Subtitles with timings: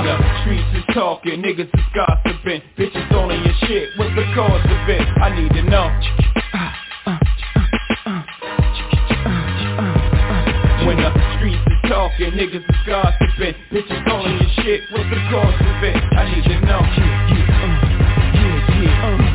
[0.00, 2.62] when the streets is talking, niggas is gossiping.
[2.78, 5.02] Bitches in your shit, what's the cause of it?
[5.20, 5.88] I need to know.
[10.86, 13.54] When the streets is talking, niggas is gossiping.
[13.70, 15.96] Bitches in your shit, what's the cause of it?
[16.16, 16.80] I need to know.
[16.80, 17.56] Yeah, yeah,
[19.04, 19.29] uh, yeah,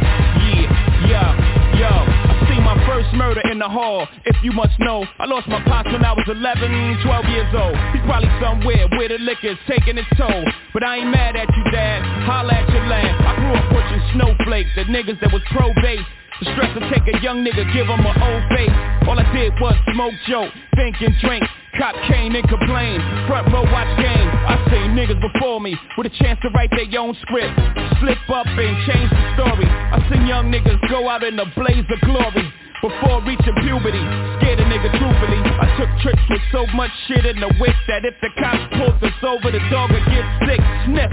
[3.65, 4.07] the hall.
[4.25, 7.73] If you must know I lost my pops when I was 11, 12 years old.
[7.97, 10.45] He's probably somewhere where the liquor's taking its toll.
[10.73, 13.13] But I ain't mad at you dad, holla at your land.
[13.25, 16.05] I grew up pushing snowflakes at niggas that was pro-base.
[16.41, 18.75] The stress to take a young nigga, give him an old face.
[19.07, 21.43] All I did was smoke, joke, think and drink.
[21.79, 24.29] Cop came and complain, front row watch game.
[24.47, 27.51] I seen niggas before me with a chance to write their own script.
[27.99, 29.67] Slip up and change the story.
[29.67, 32.53] I seen young niggas go out in a blaze of glory.
[32.85, 34.03] Before reaching puberty
[34.37, 35.41] Scared a nigga truthfully.
[35.57, 38.99] I took trips with so much shit in the whip That if the cops pulled
[39.01, 40.61] us over The dog would get sick.
[40.85, 41.09] Sniff.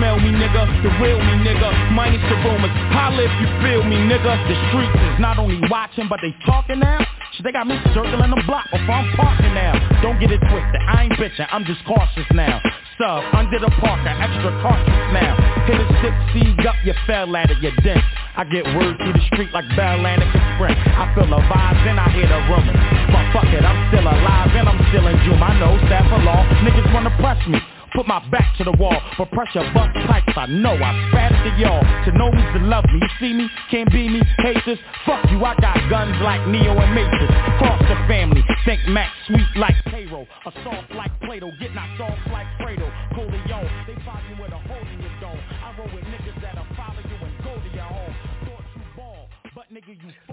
[0.00, 0.66] Smell me nigga.
[0.82, 1.68] The real me nigga.
[1.92, 2.74] Minus the rumors.
[2.96, 4.34] Holla if you feel me nigga.
[4.48, 6.98] The streets is not only watching But they talking now.
[7.36, 8.66] Shit, they got me circling the block.
[8.72, 9.74] Before I'm parking now.
[9.98, 10.78] Don't get it twisted.
[10.86, 11.46] I ain't bitching.
[11.50, 12.62] I'm just cautious now.
[12.98, 15.34] Sub under the parker Extra cautious now.
[15.66, 17.98] Hit a six seed up You fell at it You dent.
[18.36, 21.98] I get word through the street like Bell Atlantic Sprint I feel the vibes and
[21.98, 22.78] I hear the rumors.
[23.10, 25.42] But fuck it, I'm still alive and I'm still in June.
[25.42, 27.58] I know staff of law, niggas wanna press me
[27.94, 31.60] Put my back to the wall, but pressure bust pipes I know I spat to
[31.60, 31.82] y'all.
[32.06, 35.44] To know me to love me, you see me, can't be me, Haters, Fuck you,
[35.44, 37.32] I got guns like Neo and Matrix.
[37.58, 40.26] Cross the family, think Max sweet like payroll.
[40.46, 42.88] A soft like Plato, get knocked off like Fredo.
[43.14, 44.01] Corleone, they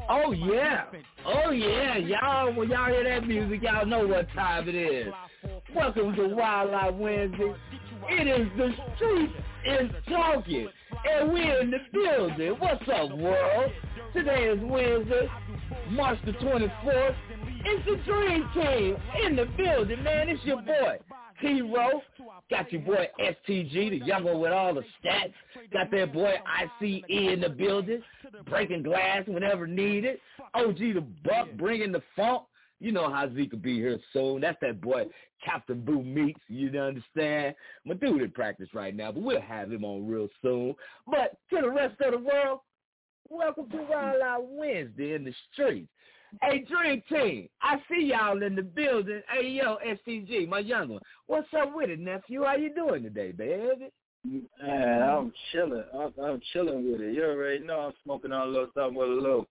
[0.10, 0.86] Oh yeah,
[1.26, 2.54] oh yeah, y'all.
[2.54, 5.14] When y'all hear that music, y'all know what time it is.
[5.76, 7.56] Welcome to Wildlife Wednesday.
[8.10, 9.32] It is the street
[9.66, 10.68] is talking,
[11.10, 12.56] and we're in the building.
[12.60, 13.72] What's up, world?
[14.14, 15.28] Today is Wednesday,
[15.90, 17.16] March the 24th.
[17.66, 20.30] It's the Dream Team in the building, man.
[20.30, 20.98] It's your boy,
[21.42, 22.02] T-Row.
[22.50, 25.34] Got your boy STG, the young one with all the stats.
[25.72, 28.02] Got that boy ICE in the building,
[28.50, 30.20] breaking glass whenever needed.
[30.54, 32.44] OG the Buck bringing the funk.
[32.82, 34.42] You know how Zeke will be here soon.
[34.42, 35.06] That's that boy
[35.44, 36.40] Captain Boo Meats.
[36.48, 37.56] You understand?
[37.86, 40.76] My dude in practice right now, but we'll have him on real soon.
[41.06, 42.62] But to the rest of the world,
[43.32, 45.88] Welcome to Wild Out Wednesday in the streets.
[46.42, 49.22] Hey, Dream Team, I see y'all in the building.
[49.30, 51.02] Hey, yo, STG, my young one.
[51.28, 52.44] What's up with it, nephew?
[52.44, 53.90] How you doing today, baby?
[54.24, 55.84] Man, I'm chilling.
[55.94, 57.16] I'm, I'm chilling with it.
[57.16, 59.48] You already know I'm smoking on a little something with a little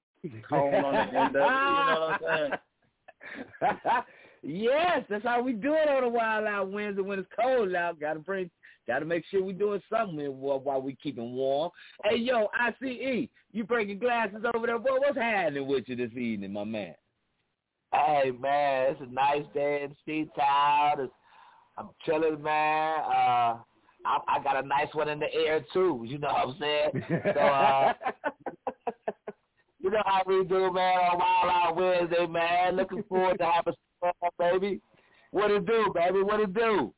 [0.48, 1.54] cone on the end of it.
[1.54, 2.60] You know what I'm
[3.62, 4.02] saying?
[4.42, 7.98] yes, that's how we do it on a Wild Out Wednesday when it's cold out.
[7.98, 8.50] Got to bring
[8.88, 11.70] Got to make sure we're doing something while we keeping warm.
[12.05, 14.79] Hey, yo, ICE, you breaking glasses over there.
[14.79, 16.94] Boy, what's happening with you this evening, my man?
[17.93, 21.11] Hey, man, it's a nice day in Seatown.
[21.76, 23.00] I'm chilling, man.
[23.00, 23.58] Uh,
[24.06, 26.05] I, I got a nice one in the air, too.
[26.06, 27.23] You know what I'm saying?
[27.35, 27.93] So, uh,
[29.81, 32.76] you know how we do, man, on Wild Out Wednesday, man.
[32.76, 34.81] Looking forward to having some fun, baby.
[35.31, 36.23] What it do, baby?
[36.23, 36.94] What it do?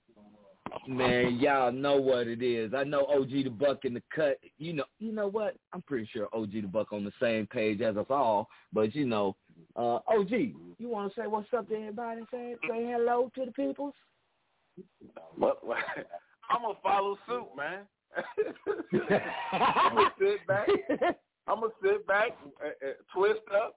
[0.87, 2.73] Man, y'all know what it is.
[2.75, 4.39] I know OG the Buck in the cut.
[4.59, 5.57] You know, you know what?
[5.73, 8.49] I'm pretty sure OG the Buck on the same page as us all.
[8.73, 9.37] But you know,
[9.77, 12.23] uh, OG, you want to say what's up to everybody?
[12.31, 13.95] Say say hello to the peoples.
[15.37, 15.79] What, what?
[16.51, 17.81] I'm gonna follow suit, man.
[19.53, 20.69] I'm gonna sit back.
[21.47, 22.31] I'm gonna sit back,
[22.65, 23.77] uh, uh, twist up.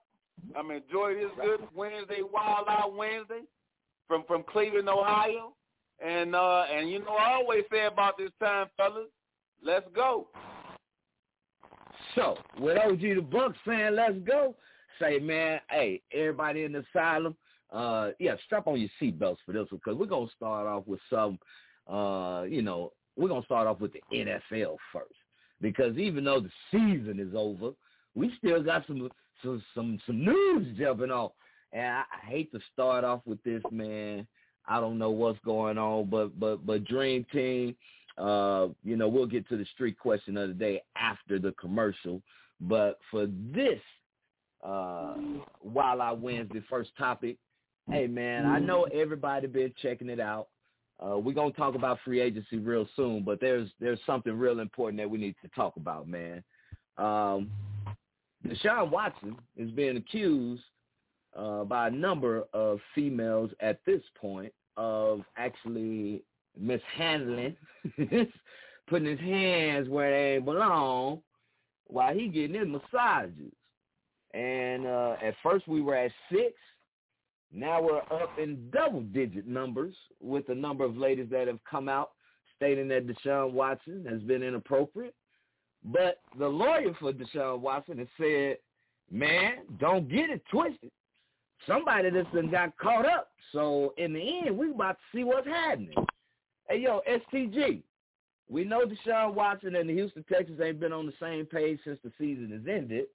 [0.56, 3.42] I'm enjoy this good Wednesday, Wild Out Wednesday,
[4.08, 5.54] from from Cleveland, Ohio.
[6.06, 9.08] And uh and you know I always say about this time, fellas,
[9.64, 10.28] let's go.
[12.16, 14.56] So with OG the Buck saying let's go,
[15.00, 17.36] say man, hey, everybody in the asylum,
[17.72, 21.00] uh yeah, strap on your seatbelts for this one because we're gonna start off with
[21.10, 21.40] some
[21.88, 25.14] uh, you know, we're gonna start off with the NFL first.
[25.62, 27.72] Because even though the season is over,
[28.16, 29.10] we still got some
[29.44, 31.32] some some, some news jumping off.
[31.72, 34.28] And I, I hate to start off with this, man.
[34.68, 37.76] I don't know what's going on, but but but Dream Team,
[38.18, 42.22] uh, you know, we'll get to the street question of the day after the commercial.
[42.62, 43.82] But for this,
[44.64, 45.16] uh,
[45.60, 46.12] while I
[46.54, 47.38] the first topic,
[47.92, 50.48] hey man, I know everybody been checking it out.
[51.04, 55.00] Uh, we're gonna talk about free agency real soon, but there's there's something real important
[55.00, 56.44] that we need to talk about, man.
[56.98, 57.50] Um,
[58.48, 60.64] Deshaun Watson is being accused
[61.36, 66.24] uh, by a number of females at this point of actually
[66.60, 67.56] mishandling,
[68.88, 71.22] putting his hands where they belong
[71.88, 73.52] while he getting his massages.
[74.34, 76.54] And uh, at first we were at six.
[77.52, 82.12] Now we're up in double-digit numbers with the number of ladies that have come out
[82.56, 85.14] stating that Deshaun Watson has been inappropriate.
[85.84, 88.58] But the lawyer for Deshaun Watson has said,
[89.12, 90.92] man, don't get it twisted
[91.68, 93.30] somebody that's been got caught up.
[93.52, 95.96] So in the end, we about to see what's happening.
[96.70, 97.82] Hey, yo, STG,
[98.50, 102.00] we know Deshaun Watson and the Houston Texans ain't been on the same page since
[102.04, 103.06] the season has ended.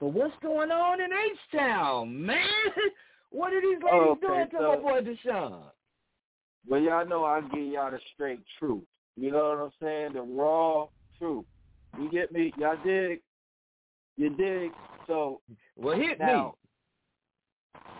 [0.00, 2.46] But what's going on in H-Town, man?
[3.30, 5.62] What are these ladies okay, doing to so, my boy Deshaun?
[6.66, 8.84] Well, y'all know I give y'all the straight truth.
[9.16, 10.12] You know what I'm saying?
[10.14, 10.86] The raw
[11.18, 11.44] truth.
[11.98, 12.52] You get me?
[12.58, 13.20] Y'all dig?
[14.16, 14.70] You dig?
[15.06, 15.40] So,
[15.76, 16.67] well, hit now, me.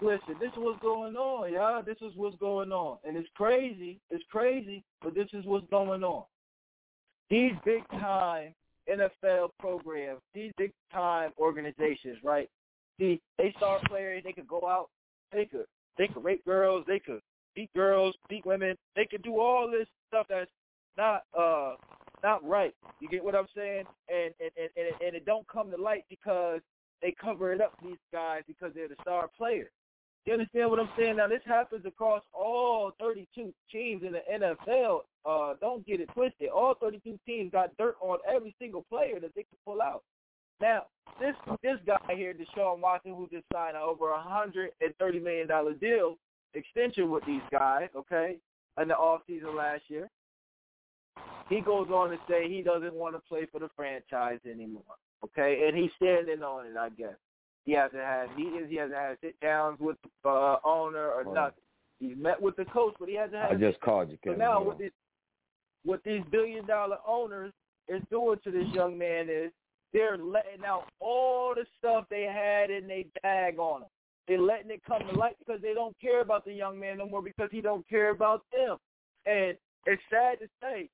[0.00, 1.82] Listen, this is what's going on, y'all.
[1.82, 2.98] This is what's going on.
[3.04, 3.98] And it's crazy.
[4.10, 6.24] It's crazy, but this is what's going on.
[7.30, 8.54] These big time
[8.88, 12.48] NFL programs, these big time organizations, right?
[12.98, 14.88] See, they start players, they could go out,
[15.32, 15.66] they could
[15.98, 17.20] they could rape girls, they could
[17.54, 20.50] beat girls, beat women, they could do all this stuff that's
[20.96, 21.74] not uh
[22.22, 22.74] not right.
[23.00, 23.84] You get what I'm saying?
[24.08, 26.60] And and and and, and it don't come to light because
[27.02, 29.70] they cover it up these guys because they're the star players.
[30.24, 31.16] You understand what I'm saying?
[31.16, 35.00] Now this happens across all 32 teams in the NFL.
[35.24, 36.50] Uh, don't get it twisted.
[36.50, 40.02] All 32 teams got dirt on every single player that they can pull out.
[40.60, 40.84] Now
[41.20, 45.46] this this guy here, Deshaun Watson, who just signed over a hundred and thirty million
[45.46, 46.16] dollar deal
[46.54, 48.36] extension with these guys, okay,
[48.80, 50.08] in the off season last year.
[51.48, 54.82] He goes on to say he doesn't want to play for the franchise anymore.
[55.24, 57.16] Okay, and he's standing on it, I guess.
[57.64, 58.68] He hasn't had meetings.
[58.70, 61.62] He hasn't had sit downs with the uh, owner or nothing.
[62.00, 63.52] He's met with the coach, but he hasn't had.
[63.52, 64.18] I just called you.
[64.24, 64.92] So now, what this,
[65.84, 67.52] what these billion dollar owners
[67.88, 69.50] is doing to this young man is
[69.92, 73.88] they're letting out all the stuff they had in their bag on him.
[74.26, 77.08] They're letting it come to light because they don't care about the young man no
[77.08, 78.76] more because he don't care about them.
[79.24, 80.90] And it's sad to say,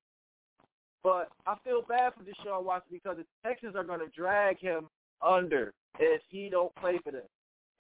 [1.03, 4.89] but I feel bad for Deshaun Watson because the Texans are going to drag him
[5.21, 7.23] under if he don't play for them.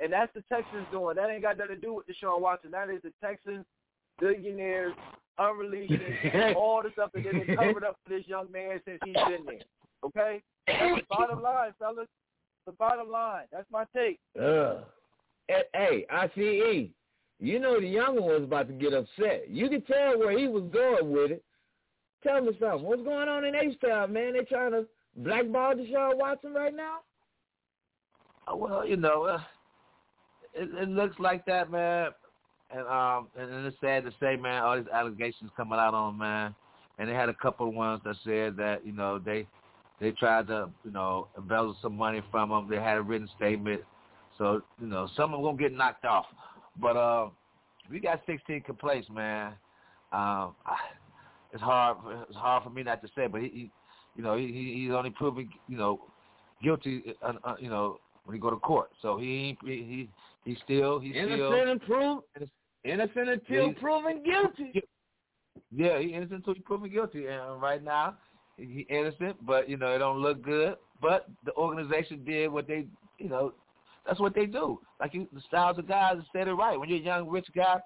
[0.00, 1.16] And that's the Texans doing.
[1.16, 2.70] That ain't got nothing to do with Deshaun Watson.
[2.72, 3.64] That is the Texans,
[4.20, 4.94] billionaires,
[5.38, 9.14] unreleasing all the stuff that they've been covered up for this young man since he's
[9.14, 9.60] been there.
[10.04, 10.42] Okay?
[10.66, 12.08] That's the bottom line, fellas.
[12.66, 13.44] The bottom line.
[13.52, 14.18] That's my take.
[14.40, 14.80] Uh,
[15.48, 16.88] hey, ICE,
[17.40, 19.48] you know the young one was about to get upset.
[19.48, 21.44] You could tell where he was going with it.
[22.22, 22.86] Tell me something.
[22.86, 24.32] What's going on in H-Town, man?
[24.32, 27.00] They trying to blackball Deshaun Watson right now?
[28.52, 29.40] Well, you know, uh,
[30.54, 32.10] it, it looks like that, man.
[32.70, 36.54] And um, and it's sad to say, man, all these allegations coming out on man.
[36.98, 39.46] And they had a couple of ones that said that you know they
[40.00, 42.68] they tried to you know embezzle some money from him.
[42.68, 43.82] They had a written statement,
[44.38, 46.26] so you know some of them gonna get knocked off.
[46.80, 47.28] But uh,
[47.90, 49.52] we got 16 complaints, man.
[50.12, 50.54] Um,
[51.52, 51.98] it's hard.
[52.28, 53.70] It's hard for me not to say, but he, he
[54.16, 56.00] you know, he, he's only proven, you know,
[56.62, 58.90] guilty, uh, uh, you know, when he go to court.
[59.02, 60.08] So he he
[60.44, 62.24] he still he's innocent still until
[62.84, 64.82] innocent until proven guilty.
[65.76, 68.16] Yeah, he innocent until he's proven guilty, and right now
[68.56, 70.76] he innocent, but you know it don't look good.
[71.00, 72.86] But the organization did what they,
[73.18, 73.52] you know,
[74.06, 74.80] that's what they do.
[75.00, 76.78] Like you, the styles of guys that said it right.
[76.78, 77.80] When you're a young rich guy,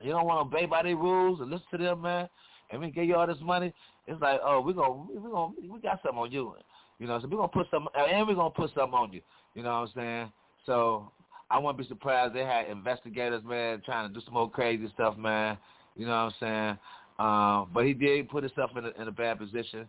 [0.00, 2.28] you don't want to obey by their rules and listen to them, man.
[2.70, 3.72] And we give you all this money.
[4.06, 6.54] It's like, oh, we're gonna, we gonna, we got something on you.
[6.98, 9.20] You know, so we're gonna put some, and we're gonna put something on you.
[9.54, 10.32] You know what I'm saying?
[10.64, 11.10] So
[11.50, 15.16] I wouldn't be surprised they had investigators, man, trying to do some more crazy stuff,
[15.16, 15.58] man.
[15.94, 16.78] You know what I'm saying?
[17.18, 19.86] Um, but he did put himself in a, in a bad position.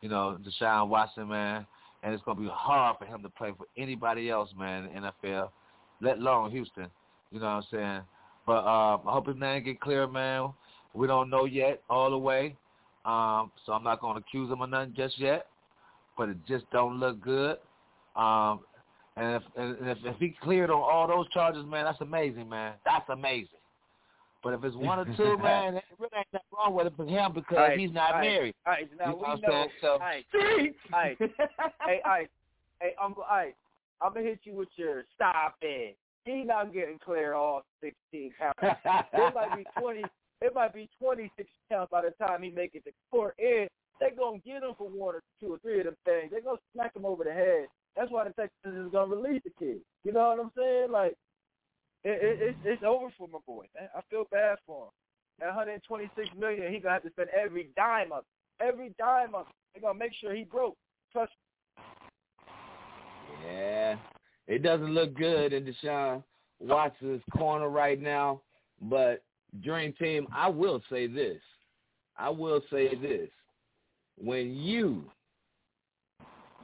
[0.00, 1.66] You know, Deshaun Watson, man,
[2.02, 5.12] and it's gonna be hard for him to play for anybody else, man, in the
[5.24, 5.50] NFL,
[6.00, 6.88] let alone Houston.
[7.32, 8.00] You know what I'm saying?
[8.46, 10.50] But uh, I hope his name get clear, man.
[10.94, 12.56] We don't know yet all the way,
[13.04, 15.46] um, so I'm not gonna accuse him of nothing just yet.
[16.18, 17.56] But it just don't look good.
[18.16, 18.60] Um,
[19.16, 22.74] and if, and if if he cleared on all those charges, man, that's amazing, man.
[22.84, 23.58] That's amazing.
[24.42, 27.06] But if it's one or two, man, it really ain't nothing wrong with it for
[27.06, 28.54] him because right, he's not right, married.
[28.66, 29.48] All right, now You know we know.
[29.48, 29.68] saying?
[29.80, 30.24] So- All right,
[30.92, 31.18] all right.
[31.86, 32.30] hey, all right.
[32.80, 33.56] Hey, Uncle Ike,
[34.00, 35.96] I'm gonna hit you with your stop it.
[36.24, 38.58] He not getting clear all 16 counts.
[38.84, 40.04] It might be 20.
[40.40, 43.34] It might be 26 counts by the time he make it to court.
[43.38, 43.68] And
[44.00, 46.30] they gonna get him for one or two or three of them things.
[46.30, 47.66] They're gonna smack him over the head.
[47.96, 49.80] That's why the Texans is gonna release the kid.
[50.04, 50.90] You know what I'm saying?
[50.90, 51.16] Like,
[52.04, 53.66] it, it, it's it's over for my boy.
[53.74, 53.88] Man.
[53.96, 54.90] I feel bad for him.
[55.40, 58.24] That 126 million, he gonna have to spend every dime of
[58.60, 59.54] every dime of it.
[59.74, 60.76] They gonna make sure he broke.
[61.12, 61.32] Trust
[63.46, 63.96] Yeah,
[64.46, 66.22] it doesn't look good in Deshaun
[66.60, 68.42] Watson's corner right now.
[68.82, 69.22] But
[69.62, 71.40] Dream Team, I will say this.
[72.16, 73.28] I will say this.
[74.22, 75.04] When you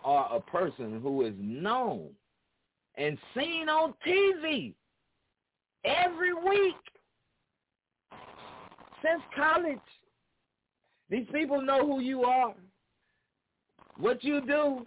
[0.05, 2.11] are a person who is known
[2.97, 4.75] and seen on TV
[5.85, 6.75] every week
[9.03, 9.79] since college,
[11.11, 12.55] these people know who you are,
[13.99, 14.87] what you do,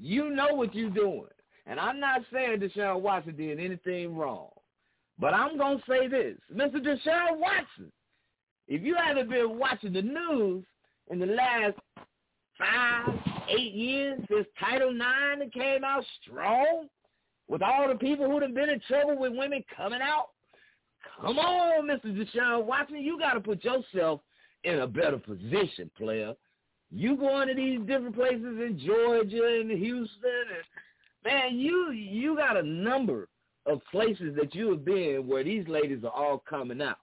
[0.00, 1.26] you know what you're doing.
[1.66, 4.48] And I'm not saying Deshaun Watson did anything wrong.
[5.18, 6.36] But I'm going to say this.
[6.52, 6.76] Mr.
[6.76, 7.92] Deshaun Watson,
[8.66, 10.64] if you haven't been watching the news
[11.10, 11.74] in the last
[12.58, 13.08] five,
[13.48, 16.88] eight years this Title IX came out strong,
[17.48, 20.28] with all the people who have been in trouble with women coming out,
[21.20, 22.06] come on, Mr.
[22.06, 24.20] Deshaun Watson, you got to put yourself
[24.64, 26.34] in a better position, player.
[26.90, 32.56] You going to these different places in Georgia and Houston, and man, you you got
[32.56, 33.28] a number
[33.66, 36.98] of places that you have been where these ladies are all coming out.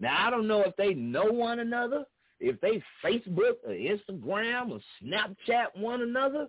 [0.00, 2.04] Now I don't know if they know one another,
[2.40, 6.48] if they Facebook or Instagram or Snapchat one another,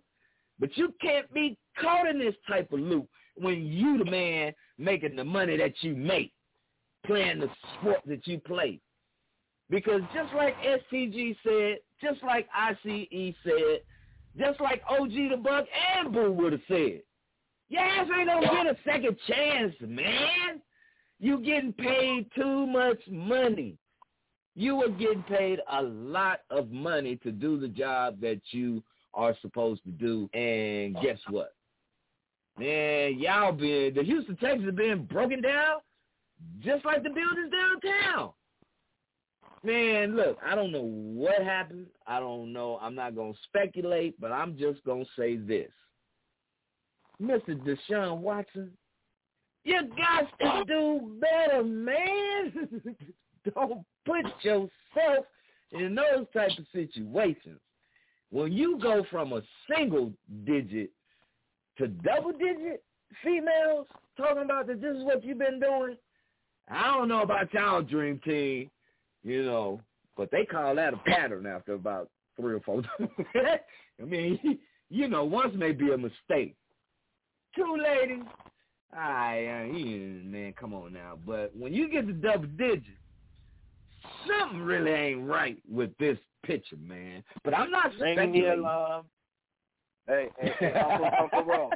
[0.59, 5.15] but you can't be caught in this type of loop when you the man making
[5.15, 6.33] the money that you make,
[7.05, 8.79] playing the sport that you play.
[9.69, 13.81] Because just like STG said, just like ICE said,
[14.37, 15.65] just like OG the Buck
[15.97, 17.01] and Boo would have said,
[17.69, 20.61] your ass ain't gonna get a second chance, man.
[21.19, 23.77] You getting paid too much money.
[24.57, 28.81] You are getting paid a lot of money to do the job that you
[29.13, 30.27] are supposed to do.
[30.33, 31.01] And oh.
[31.03, 31.53] guess what?
[32.57, 35.77] Man, y'all been, the Houston Texans have been broken down
[36.59, 38.31] just like the buildings downtown.
[39.63, 41.85] Man, look, I don't know what happened.
[42.07, 42.79] I don't know.
[42.81, 45.69] I'm not going to speculate, but I'm just going to say this.
[47.21, 47.55] Mr.
[47.59, 48.71] Deshaun Watson,
[49.63, 50.63] you got to oh.
[50.63, 52.81] do better, man.
[53.55, 55.25] don't put yourself
[55.71, 57.59] in those type of situations.
[58.29, 59.41] When you go from a
[59.73, 60.11] single
[60.45, 60.91] digit
[61.77, 62.83] to double digit
[63.23, 63.87] females
[64.17, 65.95] talking about that this is what you've been doing,
[66.69, 68.69] I don't know about y'all dream team,
[69.23, 69.81] you know,
[70.17, 72.81] but they call that a pattern after about three or four.
[73.35, 76.55] I mean, you know, once may be a mistake.
[77.55, 78.23] Two ladies,
[78.93, 81.17] I, uh, man, come on now.
[81.25, 82.87] But when you get to double digits,
[84.27, 87.23] something really ain't right with this picture, man.
[87.43, 89.05] But I'm not saying Ring the alarm.
[90.07, 91.69] Hey, hey, hey Uncle, Uncle Ro,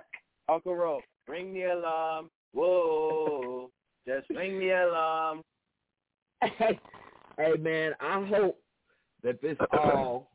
[0.50, 2.30] Uncle Ro, ring the alarm.
[2.54, 3.70] Whoa,
[4.08, 5.42] just ring the alarm.
[6.42, 6.80] Hey,
[7.38, 8.58] hey, man, I hope
[9.24, 10.32] that this all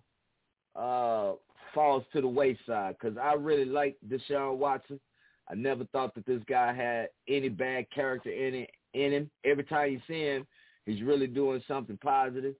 [0.76, 1.32] uh
[1.74, 5.00] falls to the wayside because I really like Deshaun Watson.
[5.48, 9.30] I never thought that this guy had any bad character in it in him.
[9.44, 10.46] Every time you see him,
[10.86, 12.54] he's really doing something positive.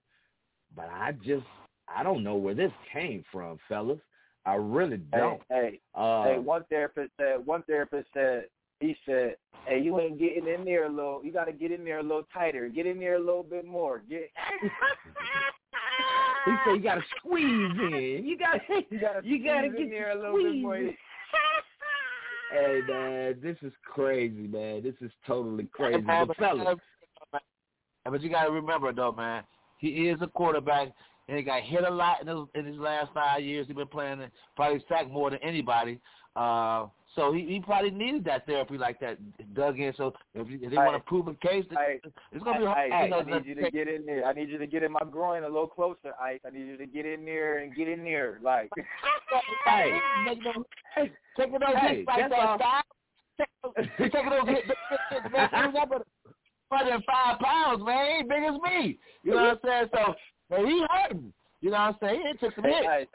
[0.75, 1.45] But I just
[1.87, 3.99] I don't know where this came from, fellas.
[4.45, 5.41] I really don't.
[5.49, 8.45] Hey, hey, uh, hey one therapist said one therapist said
[8.79, 11.21] he said, "Hey, you ain't getting in there a little.
[11.23, 12.69] You got to get in there a little tighter.
[12.69, 14.03] Get in there a little bit more.
[14.09, 14.29] Get."
[16.45, 18.21] he said, "You got to squeeze in.
[18.25, 18.59] You got
[19.01, 20.75] got you got to get in there a little bit more."
[22.51, 24.83] hey man, this is crazy, man.
[24.83, 26.01] This is totally crazy.
[26.01, 26.77] But fellas,
[28.09, 29.43] but you got to remember though, man,
[29.77, 30.89] he is a quarterback.
[31.29, 33.67] And he got hit a lot in his, in his last five years.
[33.67, 34.21] He's been playing,
[34.55, 35.99] probably sacked more than anybody.
[36.37, 36.85] Uh,
[37.15, 39.17] so he, he probably needed that therapy like that
[39.55, 39.91] dug in.
[39.97, 41.99] So if, if they want to prove a case, I,
[42.31, 42.91] it's going to be hard.
[42.91, 44.23] I, you know, I need you to get in there.
[44.23, 46.39] I need you to get in my groin a little closer, Ice.
[46.45, 48.69] I need you to get in there and get in there, like.
[50.95, 52.83] hey, take it those hey, hits like that.
[53.37, 54.67] Take those hits,
[56.71, 58.05] than five pounds, man.
[58.05, 58.99] He ain't big as me.
[59.23, 59.89] You know what I'm saying?
[59.93, 60.15] So,
[60.49, 61.33] man, he hurting.
[61.59, 62.23] You know what I'm saying?
[62.25, 62.85] It took some hits.
[62.85, 63.07] Hey,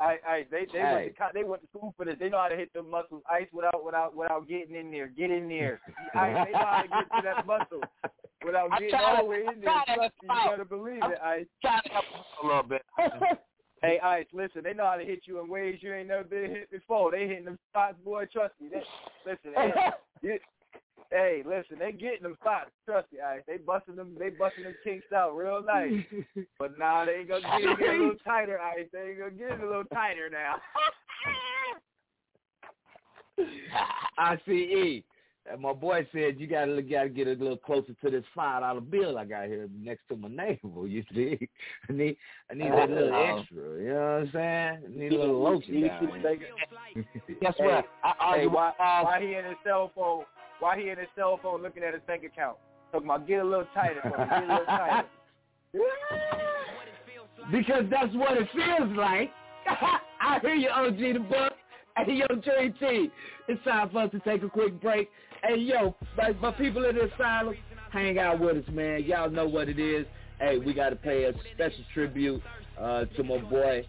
[0.00, 0.94] I, I, they, they hey.
[0.94, 2.16] went to they went to school for this.
[2.18, 5.06] They know how to hit the muscles, ice without without without getting in there.
[5.06, 5.80] Get in there.
[6.14, 7.80] Ice, they know how to get to that muscle
[8.44, 9.82] without getting all the way in there.
[9.94, 11.46] Trust me, you better believe I'm it, Ice.
[11.62, 12.04] Trying to help
[12.42, 12.82] a little bit.
[13.82, 16.50] hey, Ice, listen, they know how to hit you in ways you ain't never been
[16.50, 17.12] hit before.
[17.12, 18.26] They hitting them spots, boy.
[18.26, 18.70] Trust me.
[18.70, 18.82] They,
[19.30, 19.72] listen, they,
[20.28, 20.38] you,
[21.10, 22.70] Hey, listen, they getting them spots.
[22.84, 23.40] Trust me, Ice.
[23.46, 24.14] They busting them.
[24.18, 26.04] They busting them kinks out real nice.
[26.58, 28.86] but now nah, they ain't gonna get it a little tighter, Ice.
[28.92, 30.56] They ain't gonna get a little tighter now.
[34.18, 35.04] I see E.
[35.50, 38.82] And my boy said you gotta gotta get a little closer to this five dollar
[38.82, 40.86] bill I got here next to my navel.
[40.86, 41.48] You see,
[41.88, 42.16] I need
[42.50, 43.82] I need that little extra.
[43.82, 44.78] You know what I'm saying?
[44.84, 46.22] I need a little lotion down.
[47.40, 47.86] Guess what?
[48.04, 50.24] I argue hey, why, why he in his cell phone?
[50.60, 52.56] Why he in his cell phone looking at his bank account?
[52.92, 55.06] Talking about get a little tighter, me, get a little tighter.
[57.52, 59.30] because that's what it feels like.
[60.20, 61.52] I hear you, OG the book.
[61.96, 63.10] Hey, yo, JT,
[63.48, 65.10] it's time for us to take a quick break.
[65.42, 67.54] Hey, yo, my, my people in the asylum,
[67.92, 69.04] hang out with us, man.
[69.04, 70.06] Y'all know what it is.
[70.40, 72.40] Hey, we got to pay a special tribute
[72.78, 73.86] uh, to my boy,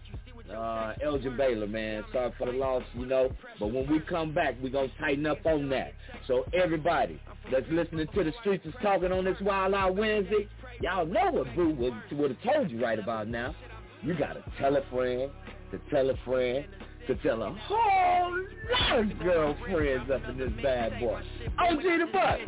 [0.50, 2.04] uh, Elgin Baylor, man.
[2.12, 3.30] Sorry for the loss, you know.
[3.58, 5.92] But when we come back, we're going to tighten up on that.
[6.26, 10.48] So everybody that's listening to the streets is talking on this Wild Out Wednesday,
[10.80, 13.54] y'all know what Boo would, have told you right about now.
[14.02, 15.30] You got to tell a friend
[15.72, 16.66] to tell a friend
[17.06, 18.38] to tell a whole
[18.72, 21.20] lot of girlfriends up in this bad boy.
[21.58, 22.38] OG the Buck,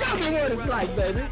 [0.00, 1.28] show me what it's like, baby.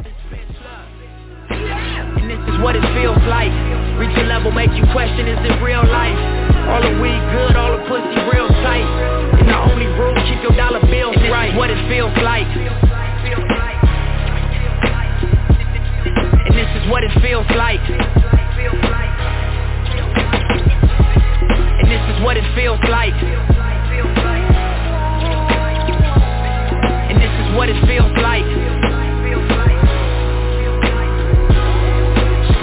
[1.97, 3.53] And this is what it feels like.
[3.97, 6.19] Reach a level, make you question, is it real life?
[6.69, 8.85] All the weed good, all the pussy real tight.
[9.41, 11.57] In the only rule, keep your dollar bills and right.
[11.57, 12.49] what it feels like.
[16.45, 17.81] And this is what it feels like.
[21.81, 23.17] And this is what it feels like.
[27.09, 28.66] And this is what it feels like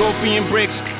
[0.03, 0.92] Scorpion bricks,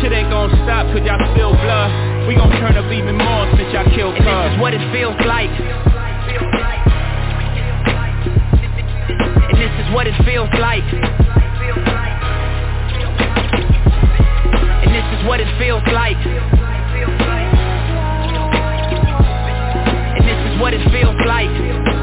[0.00, 3.88] Shit ain't gon' stop cause y'all blood We gon' turn up even more since y'all
[3.96, 4.26] killed Cuz.
[4.26, 5.50] And this is what it feels like.
[9.48, 10.84] And this is what it feels like.
[14.84, 16.20] And this is what it feels like.
[20.12, 21.95] And this is what it feels like.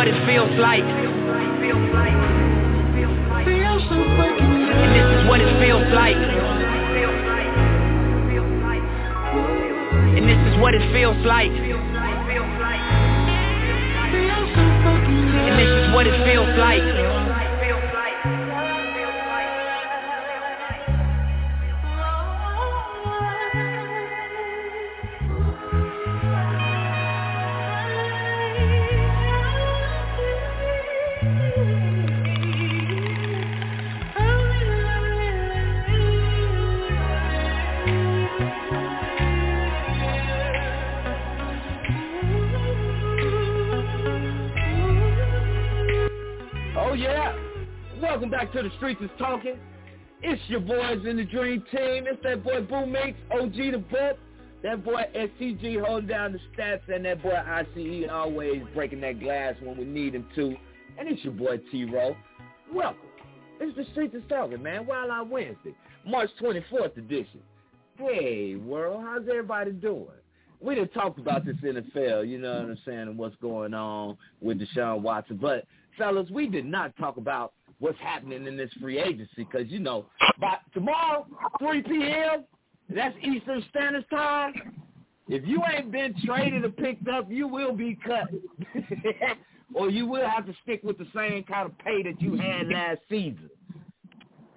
[0.00, 0.80] What it feels like.
[0.80, 1.60] And
[4.96, 6.16] this is what it feels like.
[10.16, 11.52] And this is what it feels like.
[15.44, 17.29] And this is what it feels like.
[48.62, 49.56] The streets is talking.
[50.22, 52.04] It's your boys in the dream team.
[52.06, 54.18] It's that boy Boo Makes, OG the book.
[54.62, 59.54] That boy STG holding down the stats, and that boy ICE always breaking that glass
[59.62, 60.54] when we need him to.
[60.98, 62.14] And it's your boy T-Row.
[62.70, 63.00] Welcome.
[63.60, 64.84] It's the streets is talking, man.
[64.86, 65.74] Wild Out Wednesday,
[66.06, 67.40] March 24th edition.
[67.96, 70.06] Hey, world, how's everybody doing?
[70.60, 74.18] We done talked about this NFL, you know what I'm saying, and what's going on
[74.42, 75.38] with Deshaun Watson.
[75.40, 75.64] But,
[75.96, 80.06] fellas, we did not talk about what's happening in this free agency because, you know,
[80.40, 81.26] by tomorrow,
[81.58, 82.44] 3 p.m.,
[82.88, 84.54] that's Eastern Standard Time,
[85.28, 88.28] if you ain't been traded or picked up, you will be cut.
[89.74, 92.68] or you will have to stick with the same kind of pay that you had
[92.68, 93.48] last season.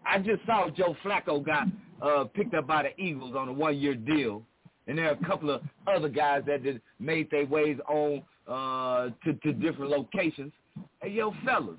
[0.05, 1.67] I just saw Joe Flacco got
[2.01, 4.43] uh, picked up by the Eagles on a one-year deal.
[4.87, 9.11] And there are a couple of other guys that did, made their ways on uh,
[9.23, 10.51] to, to different locations.
[11.01, 11.77] Hey, yo, fellas,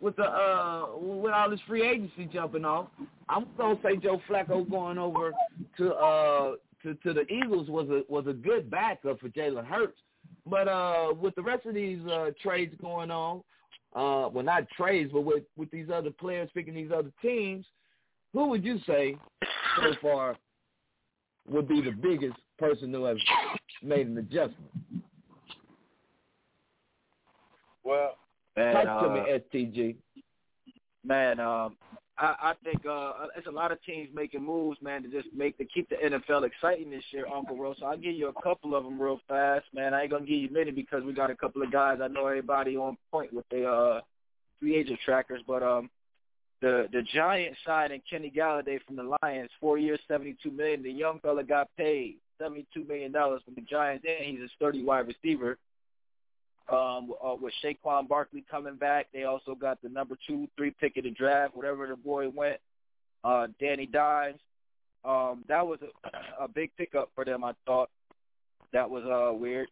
[0.00, 2.88] with the uh with all this free agency jumping off,
[3.28, 5.32] I'm gonna say Joe Flacco going over
[5.78, 9.98] to uh to to the Eagles was a was a good backup for Jalen Hurts.
[10.46, 13.42] But uh with the rest of these uh trades going on,
[13.94, 17.64] uh well not trades, but with with these other players picking these other teams,
[18.32, 19.16] who would you say
[19.76, 20.36] so far
[21.48, 23.16] would be the biggest person who has
[23.82, 24.70] made an adjustment?
[27.84, 28.16] Well,
[28.56, 29.20] Man, Talk uh, to me,
[29.52, 29.96] STG.
[31.04, 31.76] Man, um,
[32.18, 35.58] I, I think uh, it's a lot of teams making moves, man, to just make
[35.58, 37.76] to keep the NFL exciting this year, Uncle Rose.
[37.80, 39.92] So I'll give you a couple of them real fast, man.
[39.92, 41.98] I ain't gonna give you many because we got a couple of guys.
[42.02, 44.00] I know everybody on point with the uh,
[44.58, 45.90] free agent trackers, but um,
[46.62, 50.82] the the Giants signing Kenny Golladay from the Lions, four years, seventy two million.
[50.82, 54.48] The young fella got paid seventy two million dollars from the Giants, and he's a
[54.56, 55.58] sturdy wide receiver
[56.68, 59.06] um, uh, with Saquon Barkley coming back.
[59.12, 62.58] They also got the number two, three pick of the draft, whatever the boy went.
[63.24, 64.40] Uh, Danny Dimes.
[65.04, 67.44] Um, that was a, a big pickup for them.
[67.44, 67.90] I thought
[68.72, 69.68] that was uh, weird.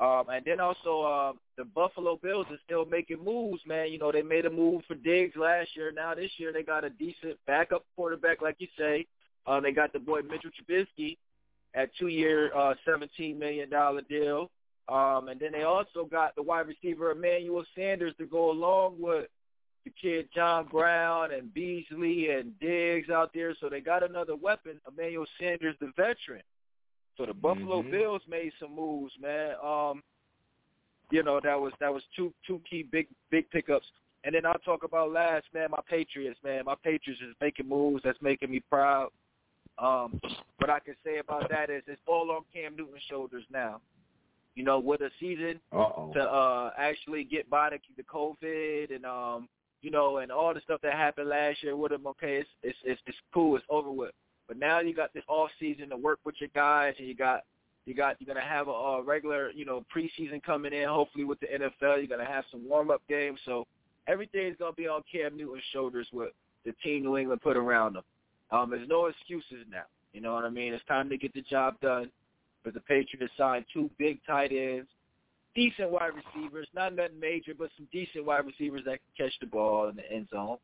[0.00, 3.92] Um, and then also uh, the Buffalo Bills are still making moves, man.
[3.92, 5.92] You know they made a move for Diggs last year.
[5.94, 9.06] Now this year they got a decent backup quarterback, like you say.
[9.46, 11.16] Uh, they got the boy Mitchell Trubisky
[11.74, 13.70] at two-year, uh, $17 million
[14.08, 14.50] deal.
[14.88, 19.26] Um, and then they also got the wide receiver Emmanuel Sanders to go along with
[19.84, 23.54] the kid John Brown and Beasley and Diggs out there.
[23.60, 26.42] So they got another weapon, Emmanuel Sanders, the veteran.
[27.16, 27.90] So the Buffalo mm-hmm.
[27.90, 29.54] Bills made some moves, man.
[29.62, 30.02] Um,
[31.10, 33.86] you know that was that was two two key big big pickups.
[34.24, 36.62] And then I'll talk about last, man, my Patriots, man.
[36.64, 39.10] My Patriots is making moves that's making me proud.
[39.78, 40.20] Um,
[40.58, 43.80] what I can say about that is it's all on Cam Newton's shoulders now
[44.54, 46.12] you know, with a season Uh-oh.
[46.14, 49.48] to uh actually get by the, the COVID and um
[49.80, 52.06] you know and all the stuff that happened last year with him.
[52.06, 53.56] Okay, it's it's it's, it's cool.
[53.56, 54.12] It's over with.
[54.48, 57.44] But now you got this off season to work with your guys, and you got
[57.86, 60.88] you got you're gonna have a, a regular you know preseason coming in.
[60.88, 63.40] Hopefully with the NFL, you're gonna have some warm up games.
[63.44, 63.66] So
[64.06, 66.30] everything's gonna be on Cam Newton's shoulders with
[66.64, 68.02] the team New England put around him.
[68.50, 69.84] Um, there's no excuses now.
[70.12, 70.74] You know what I mean?
[70.74, 72.10] It's time to get the job done.
[72.64, 74.88] But the Patriots signed two big tight ends,
[75.54, 79.46] decent wide receivers, not nothing major, but some decent wide receivers that can catch the
[79.46, 80.58] ball in the end zone.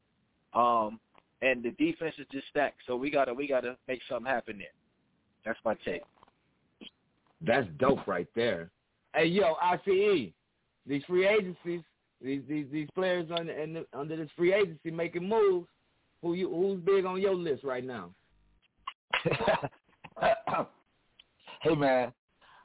[0.55, 1.01] Um,
[1.43, 2.81] and the defense is just stacked.
[2.87, 4.69] So we gotta we gotta make something happen there.
[5.45, 6.03] That's my take.
[7.41, 8.71] That's dope right there.
[9.15, 10.33] Hey yo, ICE,
[10.87, 11.83] these free agencies,
[12.23, 15.69] these these these players under the, under this free agency making moves.
[16.23, 18.11] Who you who's big on your list right now?
[21.69, 22.13] hey man,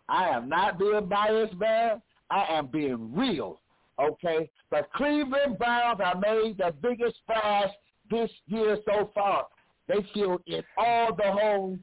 [0.10, 2.02] I am not being biased, man.
[2.30, 3.62] I am being real.
[4.02, 7.70] Okay, the Cleveland Browns have made the biggest splash
[8.10, 9.46] this year so far.
[9.88, 11.80] They feel in all the holes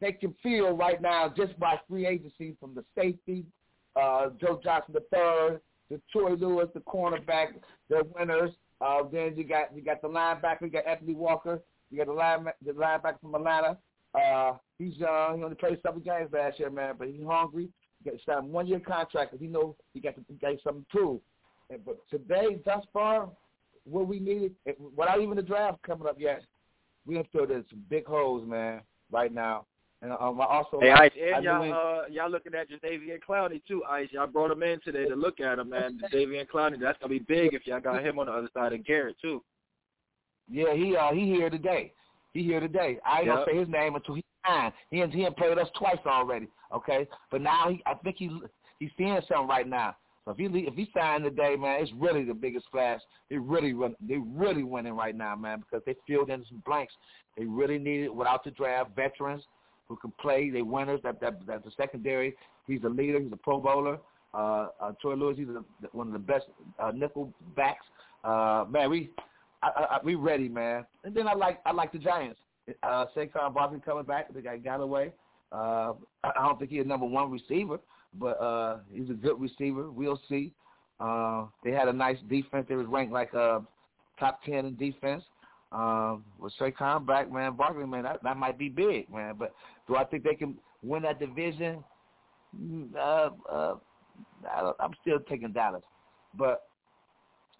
[0.00, 3.44] they can feel right now just by free agency from the safety,
[4.00, 7.48] uh, Joe Johnson the third, the Troy Lewis, the cornerback,
[7.88, 8.52] the winners.
[8.80, 12.12] Uh, then you got you got the linebacker, you got Anthony Walker, you got the
[12.12, 13.78] line the linebacker from Atlanta.
[14.14, 15.38] Uh, he's young.
[15.38, 17.68] He only played seven games last year, man, but he's hungry.
[18.02, 20.84] He got signed one year contract because he knows he got to he got something
[20.90, 21.20] to prove.
[21.70, 23.28] And, but today, thus far,
[23.84, 24.54] what we needed,
[24.96, 26.42] without even the draft coming up yet,
[27.06, 29.66] we have filled in some big holes, man, right now.
[30.00, 33.82] And um, I also, hey, Ice, and y'all, uh, y'all looking at Jadeveon Clowney too,
[33.90, 34.08] Ice.
[34.12, 35.98] Y'all brought him in today to look at him, man.
[36.12, 38.84] Jadeveon Clowney, that's gonna be big if y'all got him on the other side of
[38.84, 39.42] Garrett too.
[40.48, 41.92] Yeah, he uh he here today.
[42.34, 42.98] He here today.
[43.06, 43.36] I ain't yep.
[43.36, 44.72] gonna say his name until he signed.
[44.90, 46.48] He and he had played us twice already.
[46.74, 48.30] Okay, but now he I think he
[48.78, 49.96] he's seeing something right now.
[50.24, 53.00] So if he if he signed today, man, it's really the biggest splash.
[53.30, 56.92] They really run, they really winning right now, man, because they filled in some blanks.
[57.36, 59.42] They really needed without the draft veterans
[59.88, 60.50] who can play.
[60.50, 61.00] They winners.
[61.02, 62.34] That that that's the secondary.
[62.66, 63.20] He's a leader.
[63.20, 63.98] He's a Pro Bowler.
[64.34, 65.38] Uh, uh, Troy Lewis.
[65.38, 66.44] He's a, one of the best
[66.78, 67.86] uh, nickel backs.
[68.22, 69.10] Uh, man, we
[69.62, 70.86] I, I, we ready, man.
[71.04, 72.38] And then I like I like the Giants.
[72.82, 74.32] Uh, Saquon Barkley coming back.
[74.32, 75.12] They got Galloway.
[75.50, 77.78] Uh, I don't think he's a number one receiver,
[78.14, 79.90] but uh, he's a good receiver.
[79.90, 80.52] We'll see.
[81.00, 82.66] Uh, they had a nice defense.
[82.68, 83.60] They was ranked like uh,
[84.18, 85.24] top ten in defense.
[85.70, 89.34] Um, with Saquon back, man, Barkley, man, that, that might be big, man.
[89.38, 89.54] But
[89.86, 91.84] do I think they can win that division?
[92.58, 93.74] Mm, uh, uh,
[94.50, 95.82] I I'm still taking Dallas,
[96.34, 96.68] but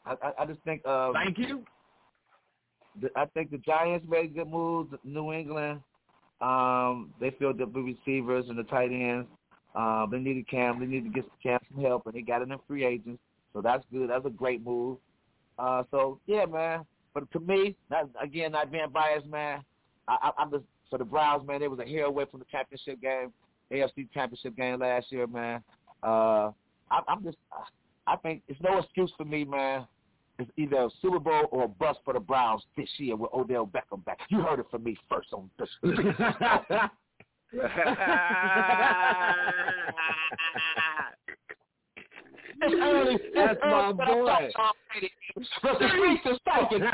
[0.07, 0.83] I, I, I just think.
[0.85, 1.65] Uh, Thank you.
[3.17, 4.95] I think the Giants made good moves.
[5.05, 5.81] New England,
[6.41, 9.29] um, they filled up the receivers and the tight ends.
[9.75, 10.81] Um, they needed Cam.
[10.81, 13.21] They needed to get Cam some help, and they got it in free agents.
[13.53, 14.11] So that's good.
[14.11, 14.99] That's a great move.
[15.59, 16.85] Uh, so yeah, man.
[17.15, 19.63] But to me, not, again, not being biased, man.
[20.07, 21.61] I, I, I'm just for the Browns, man.
[21.61, 23.33] They was a hair away from the championship game,
[23.73, 25.63] AFC championship game last year, man.
[26.03, 26.51] Uh,
[26.91, 27.37] I, I'm just,
[28.07, 29.87] I think it's no excuse for me, man.
[30.39, 33.67] It's either a Super Bowl or a bust for the Browns this year with Odell
[33.67, 34.19] Beckham back.
[34.29, 35.69] You heard it from me first on this.
[42.61, 43.19] It's early.
[43.35, 44.51] That's my boy.
[45.63, 46.81] But the streets is talking,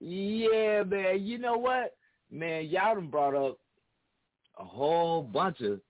[0.00, 1.24] Yeah, man.
[1.24, 1.96] You know what?
[2.30, 3.58] Man, y'all done brought up
[4.58, 5.80] a whole bunch of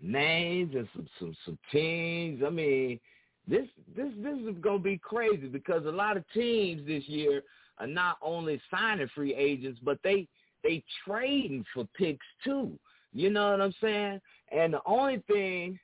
[0.00, 2.42] names and some some some teams.
[2.46, 3.00] I mean,
[3.46, 7.42] this this this is gonna be crazy because a lot of teams this year
[7.78, 10.28] are not only signing free agents, but they
[10.62, 12.78] they trading for picks too.
[13.12, 14.20] You know what I'm saying?
[14.52, 15.78] And the only thing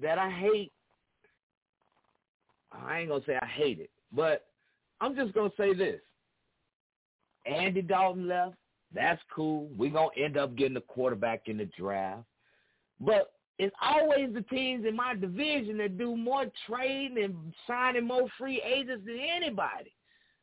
[0.00, 0.72] that I hate,
[2.72, 4.46] I ain't gonna say I hate it, but
[5.00, 6.00] I'm just gonna say this.
[7.46, 8.54] Andy Dalton left.
[8.94, 9.68] That's cool.
[9.76, 12.24] We're gonna end up getting a quarterback in the draft.
[13.00, 17.34] But it's always the teams in my division that do more trading and
[17.66, 19.92] signing more free agents than anybody.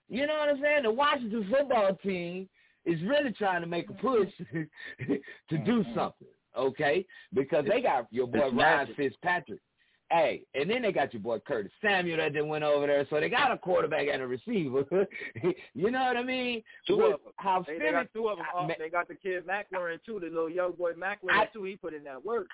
[0.09, 0.83] You know what I'm saying?
[0.83, 2.47] The Washington football team
[2.85, 5.95] is really trying to make a push to do mm-hmm.
[5.95, 7.05] something, okay?
[7.33, 9.59] Because they got your boy Ryan Fitzpatrick.
[10.09, 13.19] Hey, and then they got your boy Curtis Samuel that then went over there, so
[13.19, 14.85] they got a quarterback and a receiver.
[15.73, 16.63] you know what I mean?
[16.87, 17.33] Two With of them.
[17.35, 18.45] How they, they got two of them.
[18.57, 21.63] Uh, they got the kid McLaurin too, the little young boy McLaurin too.
[21.63, 22.47] He put in that work.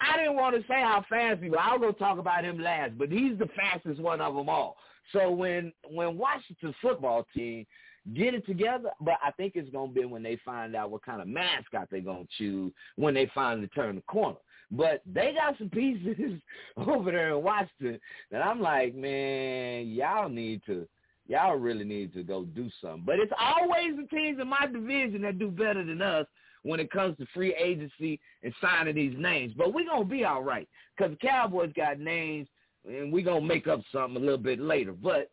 [0.00, 1.60] I didn't want to say how fast he was.
[1.62, 4.76] I'll go talk about him last, but he's the fastest one of them all.
[5.12, 7.64] So when when Washington football team
[8.12, 8.90] get it together.
[9.00, 11.88] But I think it's going to be when they find out what kind of mascot
[11.90, 14.36] they're going to choose when they finally turn the corner.
[14.70, 16.40] But they got some pieces
[16.76, 18.00] over there in Washington
[18.30, 20.86] that I'm like, man, y'all need to,
[21.26, 23.04] y'all really need to go do something.
[23.04, 26.26] But it's always the teams in my division that do better than us
[26.62, 29.52] when it comes to free agency and signing these names.
[29.56, 32.48] But we're going to be all right because the Cowboys got names,
[32.88, 34.92] and we're going to make up something a little bit later.
[34.92, 35.30] But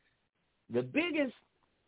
[0.73, 1.33] the biggest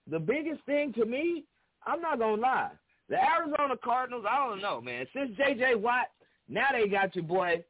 [0.10, 1.44] the biggest thing to me,
[1.86, 2.72] I'm not gonna lie,
[3.10, 5.06] the Arizona Cardinals, I don't know, man.
[5.16, 5.76] Since J.J.
[5.76, 6.08] Watt,
[6.48, 7.64] now they got your boy,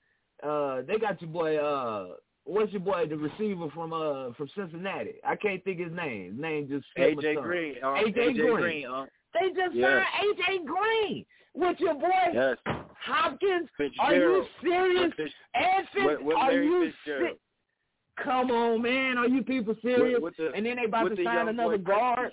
[0.43, 5.15] uh, they got your boy, uh, what's your boy, the receiver from uh from Cincinnati?
[5.25, 6.31] I can't think his name.
[6.33, 7.75] His name just AJ Green.
[7.83, 8.55] Uh, AJ, AJ Green.
[8.57, 9.05] Green uh,
[9.39, 10.03] They just Yes.
[10.21, 12.57] signed AJ Green with your boy yes.
[12.99, 13.69] Hopkins.
[13.99, 15.11] Are you serious?
[15.17, 17.37] With, And Fitz, with, with are you Fitzgerald.
[17.37, 19.17] si- Come on, man.
[19.17, 20.19] Are you people serious?
[20.21, 22.31] With, with the, and then they about to the sign another boy guard.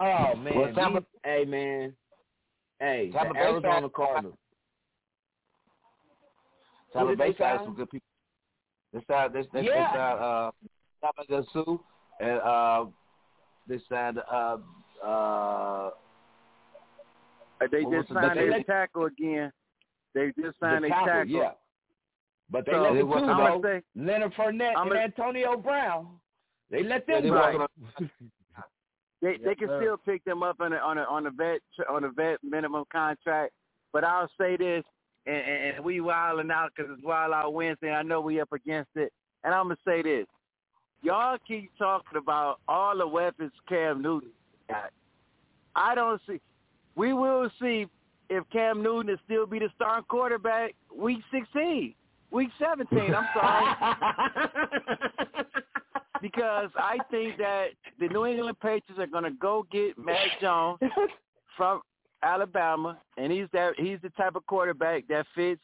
[0.00, 1.92] Oh man, Well, Tampa- these- hey man,
[2.80, 4.36] hey, Tampa the Arizona Cardinals.
[6.96, 8.06] Tampa did Bay they signed some good people.
[8.92, 9.72] They signed, they, they, Yeah.
[9.92, 10.50] they signed uh,
[11.04, 11.78] Ndamukong Suh,
[12.20, 12.84] and uh,
[13.68, 14.56] they signed uh,
[15.04, 15.90] uh,
[17.70, 19.52] They just signed they a let- tackle again.
[20.14, 21.30] They just signed the a tackle, tackle.
[21.30, 21.50] yeah.
[22.48, 23.62] But they So, let the I'm two gonna go.
[23.62, 26.20] say- Leonard Fournette I'm and a- Antonio Brown.
[26.70, 27.34] They let them they go.
[27.34, 27.70] Right.
[29.22, 29.80] They Yes, they can sir.
[29.80, 32.84] still pick them up on a on a on a vet on a vet minimum
[32.92, 33.52] contract.
[33.92, 34.84] But I'll say this,
[35.26, 37.90] and, and, and we wilding out because it's Wild Out Wednesday.
[37.90, 39.12] I know we up against it,
[39.44, 40.26] and I'm gonna say this:
[41.02, 44.30] y'all keep talking about all the weapons Cam Newton
[44.68, 44.90] got.
[45.74, 46.40] I don't see.
[46.94, 47.86] We will see
[48.30, 51.94] if Cam Newton will still be the starting quarterback week 16,
[52.30, 53.14] week 17.
[53.14, 53.94] I'm sorry.
[56.22, 57.68] because I think that
[58.00, 60.78] the New England Patriots are going to go get Mac Jones
[61.56, 61.82] from
[62.26, 65.60] Alabama, and he's that he's the type of quarterback that fits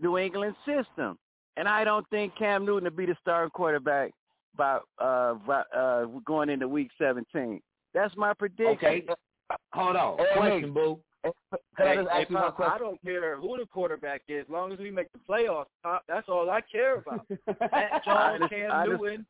[0.00, 1.18] New England's system.
[1.56, 4.12] And I don't think Cam Newton will be the starting quarterback
[4.56, 7.60] by uh, by, uh going into Week 17.
[7.92, 8.76] That's my prediction.
[8.76, 9.04] okay,
[9.72, 10.18] hold on.
[10.18, 10.98] Hey, Question, boo.
[11.22, 11.32] Can
[11.78, 12.72] I Hey, hey, ask you one Pop, question?
[12.74, 15.66] I don't care who the quarterback is, as long as we make the playoffs.
[15.82, 17.26] Pop, that's all I care about.
[17.72, 19.26] Mac Jones, I Cam just- Newton,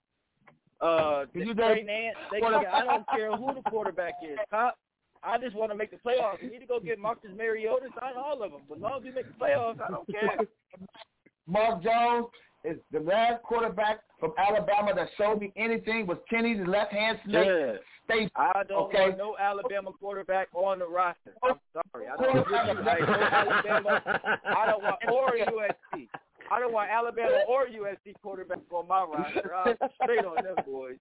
[0.80, 2.16] uh, Did you Trey Lance.
[2.30, 4.38] They I don't care who the quarterback is.
[4.50, 4.76] Pop,
[5.22, 6.42] I just want to make the playoffs.
[6.42, 8.62] We need to go get Marcus Mariota, sign all of them.
[8.68, 10.38] But as long as we make the playoffs, I don't care.
[11.46, 12.26] Mac Jones
[12.64, 17.46] is the last quarterback from Alabama that showed me anything was Kenny's left hand snake.
[17.46, 17.72] Yeah.
[18.04, 19.00] Stay I don't Okay.
[19.08, 21.34] want no Alabama quarterback on the roster.
[21.42, 22.06] I'm sorry.
[22.08, 24.02] I don't want like, no Alabama.
[24.44, 26.08] I don't want or USC.
[26.50, 29.54] I don't want Alabama or USC quarterback on my roster.
[29.54, 30.96] I'm straight on them boys.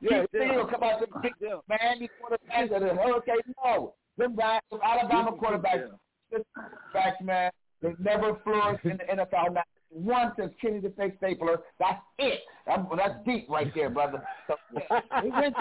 [0.00, 0.62] Yeah, yeah.
[0.70, 1.60] Come out and kick them.
[1.68, 3.36] Miami quarterbacks or the Hurricane.
[3.64, 5.90] No, them guys, them Alabama quarterbacks,
[6.32, 7.50] quarterbacks, man,
[7.82, 9.54] they never flourished in the NFL.
[9.54, 11.60] Not one since Kenny the Fake Stabler.
[11.78, 12.40] That's it.
[12.66, 14.22] That's, that's deep right there, brother.
[14.46, 15.54] So, yeah, they win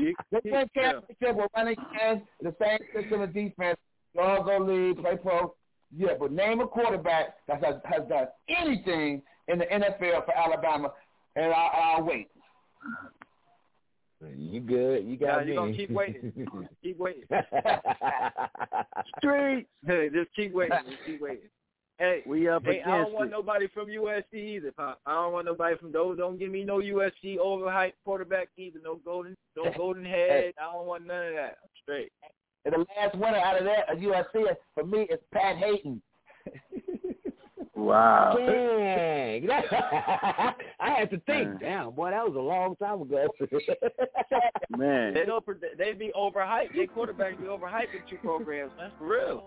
[0.00, 1.36] You- They win championship.
[1.36, 2.22] We're running again.
[2.42, 3.78] The same system of defense.
[4.14, 5.54] Y'all go lead, play pro.
[5.96, 10.92] Yeah, but name a quarterback that has, has done anything in the NFL for Alabama,
[11.36, 12.28] and I, I'll wait.
[14.36, 15.04] You good?
[15.04, 15.56] You got you me.
[15.56, 16.32] gonna keep waiting.
[16.82, 17.24] Keep waiting.
[19.18, 19.66] Street.
[19.86, 20.78] Hey, just keep waiting.
[20.88, 21.48] Just keep waiting.
[21.98, 23.32] Hey, We up hey, I don't want it.
[23.32, 24.72] nobody from USC either.
[24.72, 25.00] Pop.
[25.06, 26.18] I don't want nobody from those.
[26.18, 28.78] Don't give me no USC overhyped quarterback either.
[28.82, 30.52] No golden, no golden head.
[30.60, 31.58] I don't want none of that.
[31.62, 32.10] I'm straight.
[32.64, 36.00] And the last winner out of that, of USC, for me, is Pat Haden.
[37.82, 38.34] Wow.
[38.38, 39.48] Dang.
[40.80, 41.48] I had to think.
[41.48, 41.58] Man.
[41.60, 43.26] Damn, boy, that was a long time ago.
[44.76, 45.14] Man.
[45.14, 45.44] They don't.
[45.78, 46.74] They be overhyped.
[46.74, 48.72] Their quarterbacks be overhyped in two programs.
[48.78, 49.44] That's for real.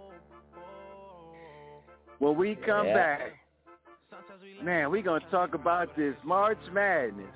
[2.19, 2.93] When we come Yeah.
[2.93, 3.19] back,
[4.63, 7.27] man, we gonna talk about this March Madness.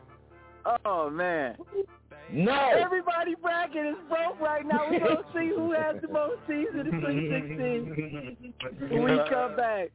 [0.85, 1.55] Oh man.
[2.31, 2.71] no.
[2.77, 4.87] Everybody bracket is broke right now.
[4.89, 8.89] We're gonna see who has the most teams in the Sweet 16.
[8.89, 9.89] When we come back,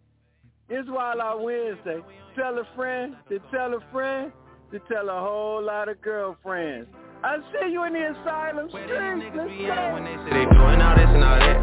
[0.68, 2.00] it's Wild Out Wednesday.
[2.36, 4.32] Tell a friend to tell a friend
[4.72, 6.88] to tell a whole lot of girlfriends.
[7.22, 8.90] I see you in the asylum streets.
[8.90, 9.94] Let's niggas be at go.
[9.94, 11.56] when they say they doing all this and all that?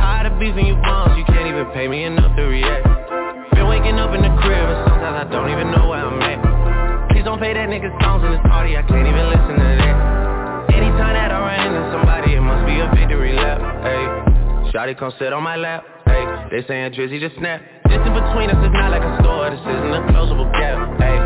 [0.00, 2.84] Tired of beefing you bums, you can't even pay me enough to react.
[3.52, 7.10] Been waking up in the crib and sometimes I don't even know where I'm at.
[7.12, 9.96] Please don't play that nigga songs in this party, I can't even listen to that.
[10.72, 13.60] Anytime that I run into somebody, it must be a victory lap.
[13.82, 14.04] Hey,
[14.72, 15.84] Shotty come sit on my lap.
[16.06, 17.60] Hey, they saying Drizzy just snap.
[17.88, 20.76] Distance between us is not like a store, this isn't a closable gap.
[21.00, 21.16] Hey,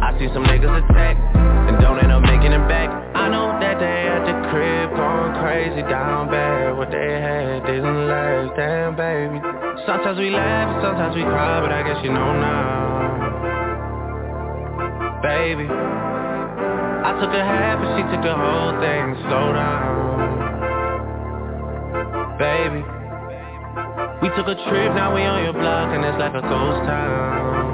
[0.00, 1.20] I see some niggas attack
[1.68, 2.88] and don't end up making it back.
[3.14, 6.76] I know that they at the crib going crazy down bad.
[6.76, 9.44] What they had didn't last, damn baby.
[9.84, 13.20] Sometimes we laugh, sometimes we cry, but I guess you know now,
[15.20, 15.68] baby.
[15.68, 19.20] I took a half and she took the whole thing.
[19.28, 20.48] Slow down,
[22.40, 22.99] baby.
[24.20, 27.72] We took a trip, now we on your block and it's like a ghost town,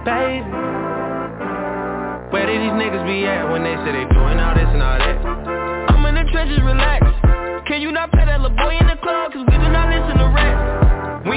[0.00, 0.48] baby.
[2.32, 4.96] Where did these niggas be at when they say they doing all this and all
[4.96, 5.92] that?
[5.92, 7.04] I'ma in the trenches, relax.
[7.68, 9.36] Can you not play that little boy in the club?
[9.36, 11.28] Cause we do not listen to rap.
[11.28, 11.36] We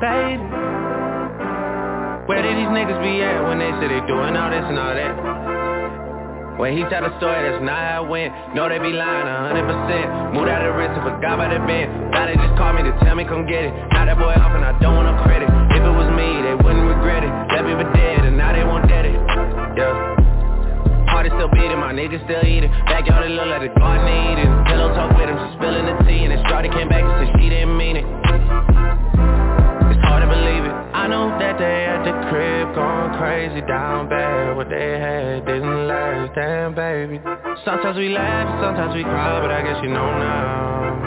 [0.00, 0.40] baby.
[2.24, 4.94] Where did these niggas be at when they say they doing all this and all
[4.96, 5.14] that?
[6.56, 8.32] When he tell the story, that's not how it went.
[8.52, 10.36] Know they be lying a hundred percent.
[10.36, 12.92] Moved out of wrist and forgot about the bend Now they just call me to
[13.00, 13.72] tell me come get it.
[13.96, 15.48] Now that boy off and I don't want no credit.
[15.48, 17.32] If it was me, they wouldn't regret it.
[17.48, 19.16] Left me for dead and now they won't dead it.
[19.76, 20.20] Yeah.
[21.08, 22.68] Heart is still beating, my niggas still eating.
[22.86, 25.79] Backyard it look like the garden eating Pillow talk with him, spilling
[37.90, 41.02] Sometimes we laugh, sometimes we cry But I guess you know now.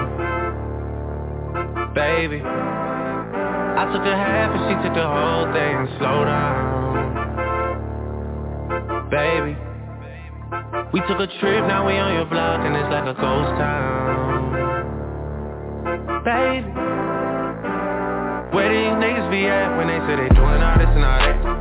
[1.95, 5.87] Baby I took a half and she took the whole thing.
[5.95, 7.15] Slow down.
[9.07, 9.55] Baby
[10.91, 14.43] We took a trip, now we on your block And it's like a ghost town.
[16.25, 16.67] Baby
[18.53, 21.52] where these niggas be at when they say they doing all this and all that?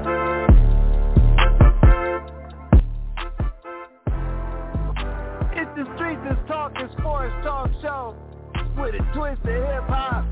[8.93, 10.25] With a twist of hip hop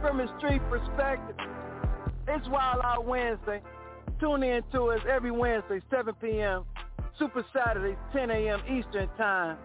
[0.00, 1.36] from a street perspective.
[2.26, 3.62] It's Wild Out Wednesday.
[4.20, 6.64] Tune in to us every Wednesday, 7 p.m.
[7.18, 8.60] Super Saturdays, 10 a.m.
[8.66, 9.56] Eastern Time.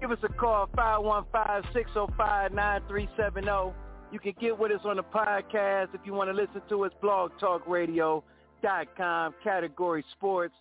[0.00, 3.74] Give us a call, 515-605-9370.
[4.10, 6.92] You can get with us on the podcast if you want to listen to us,
[7.02, 10.54] blogtalkradio.com, category sports.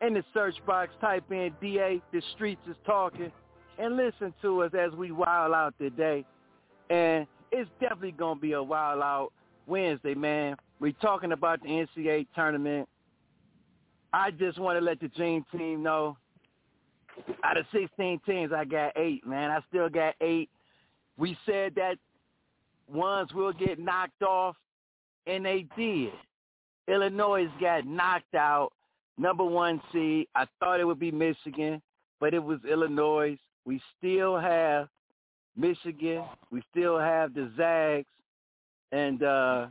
[0.00, 3.30] In the search box, type in DA, the streets is talking,
[3.78, 6.24] and listen to us as we wild out today.
[6.90, 9.30] And it's definitely going to be a wild out
[9.66, 10.56] Wednesday, man.
[10.80, 12.88] We're talking about the NCAA tournament.
[14.12, 16.16] I just want to let the Dream team know
[17.44, 19.50] out of 16 teams, I got eight, man.
[19.50, 20.48] I still got eight.
[21.16, 21.96] We said that
[22.90, 24.56] ones will get knocked off,
[25.26, 26.12] and they did.
[26.86, 28.70] Illinois got knocked out,
[29.18, 30.28] number one seed.
[30.34, 31.82] I thought it would be Michigan,
[32.20, 33.36] but it was Illinois.
[33.64, 34.88] We still have
[35.58, 36.24] Michigan.
[36.50, 38.06] We still have the Zags,
[38.92, 39.66] and uh,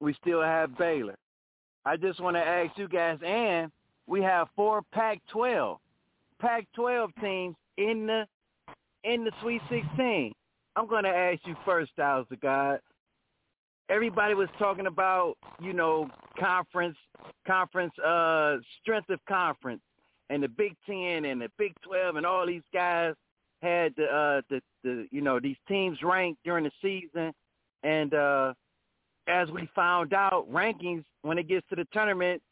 [0.00, 1.16] we still have Baylor.
[1.84, 3.72] I just want to ask you guys, and
[4.06, 5.78] we have four Pac-12,
[6.38, 8.26] Pac-12 teams in the
[9.02, 10.32] in the Sweet 16.
[10.76, 12.80] I'm going to ask you first, Styles the God.
[13.88, 16.96] Everybody was talking about, you know, conference,
[17.46, 19.80] conference, uh, strength of conference,
[20.28, 23.14] and the Big Ten and the Big Twelve, and all these guys
[23.62, 27.32] had the, uh, the, the, you know, these teams ranked during the season,
[27.82, 28.52] and uh,
[29.28, 32.42] as we found out, rankings when it gets to the tournament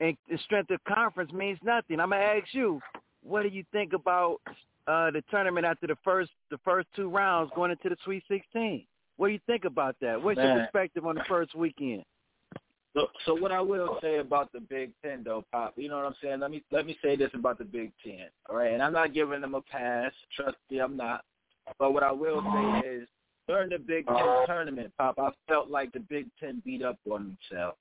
[0.00, 2.00] and the strength of conference means nothing.
[2.00, 2.80] I'm gonna ask you,
[3.22, 4.40] what do you think about
[4.88, 8.86] uh, the tournament after the first the first two rounds going into the Sweet 16.
[9.16, 10.22] What do you think about that?
[10.22, 10.56] What's Man.
[10.56, 12.04] your perspective on the first weekend?
[12.98, 16.06] So, so what I will say about the Big Ten, though, Pop, you know what
[16.06, 16.40] I'm saying?
[16.40, 18.72] Let me let me say this about the Big Ten, all right?
[18.72, 20.10] And I'm not giving them a pass.
[20.34, 21.24] Trust me, I'm not.
[21.78, 23.08] But what I will say is,
[23.46, 27.36] during the Big Ten tournament, Pop, I felt like the Big Ten beat up on
[27.50, 27.76] themselves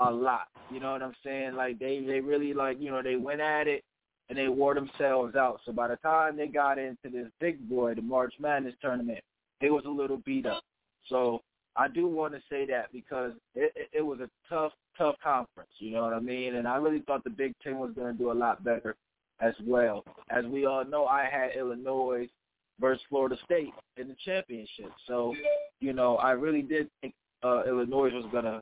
[0.00, 0.48] a lot.
[0.70, 1.54] You know what I'm saying?
[1.54, 3.82] Like they they really like you know they went at it
[4.28, 5.60] and they wore themselves out.
[5.64, 9.20] So by the time they got into this big boy, the March Madness tournament,
[9.62, 10.62] they was a little beat up.
[11.08, 11.40] So
[11.76, 15.70] I do want to say that because it, it, it was a tough, tough conference.
[15.78, 16.56] You know what I mean?
[16.56, 18.96] And I really thought the Big Ten was going to do a lot better
[19.40, 20.04] as well.
[20.30, 22.28] As we all know, I had Illinois
[22.80, 24.90] versus Florida State in the championship.
[25.06, 25.34] So,
[25.80, 28.60] you know, I really did think uh, Illinois was going to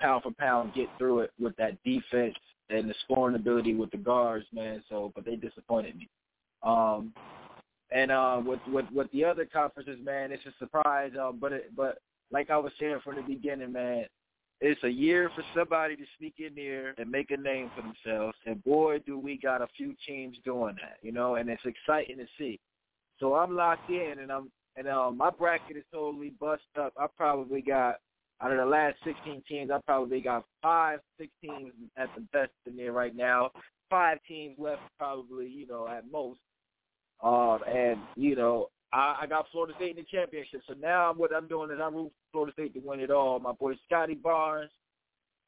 [0.00, 2.34] pound for pound get through it with that defense
[2.70, 4.82] and the scoring ability with the guards, man.
[4.88, 6.08] So, but they disappointed me.
[6.62, 7.12] Um,
[7.90, 11.12] and uh, with with with the other conferences, man, it's a surprise.
[11.20, 11.98] Um, but it, but
[12.32, 14.06] like I was saying from the beginning, man,
[14.60, 18.36] it's a year for somebody to sneak in there and make a name for themselves.
[18.46, 22.18] And boy, do we got a few teams doing that, you know, and it's exciting
[22.18, 22.60] to see.
[23.18, 26.94] So I'm locked in, and I'm and um, my bracket is totally bust up.
[26.98, 27.96] I probably got
[28.42, 32.50] out of the last 16 teams, I probably got five, six teams at the best
[32.66, 33.50] in there right now.
[33.88, 36.40] Five teams left, probably, you know, at most.
[37.22, 40.62] Um, and you know, I, I got Florida State in the championship.
[40.68, 43.38] So now what I'm doing is I'm rooting for Florida State to win it all.
[43.38, 44.70] My boy Scottie Barnes,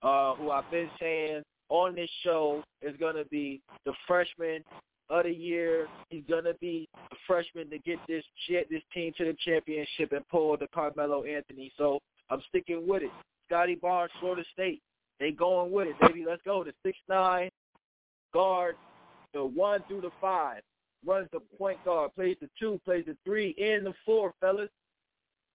[0.03, 4.63] uh, who I've been saying on this show is going to be the freshman
[5.11, 5.87] of the year.
[6.09, 10.27] He's going to be the freshman to get this this team to the championship and
[10.29, 11.73] pull the Carmelo Anthony.
[11.77, 11.99] So
[12.31, 13.11] I'm sticking with it.
[13.47, 14.81] Scottie Barnes, Florida State.
[15.21, 16.25] They going with it, baby.
[16.27, 16.65] Let's go.
[16.65, 17.51] The six nine
[18.33, 18.77] guard,
[19.33, 20.63] the one through the five
[21.07, 24.71] runs the point guard, plays the two, plays the three, and the four, fellas.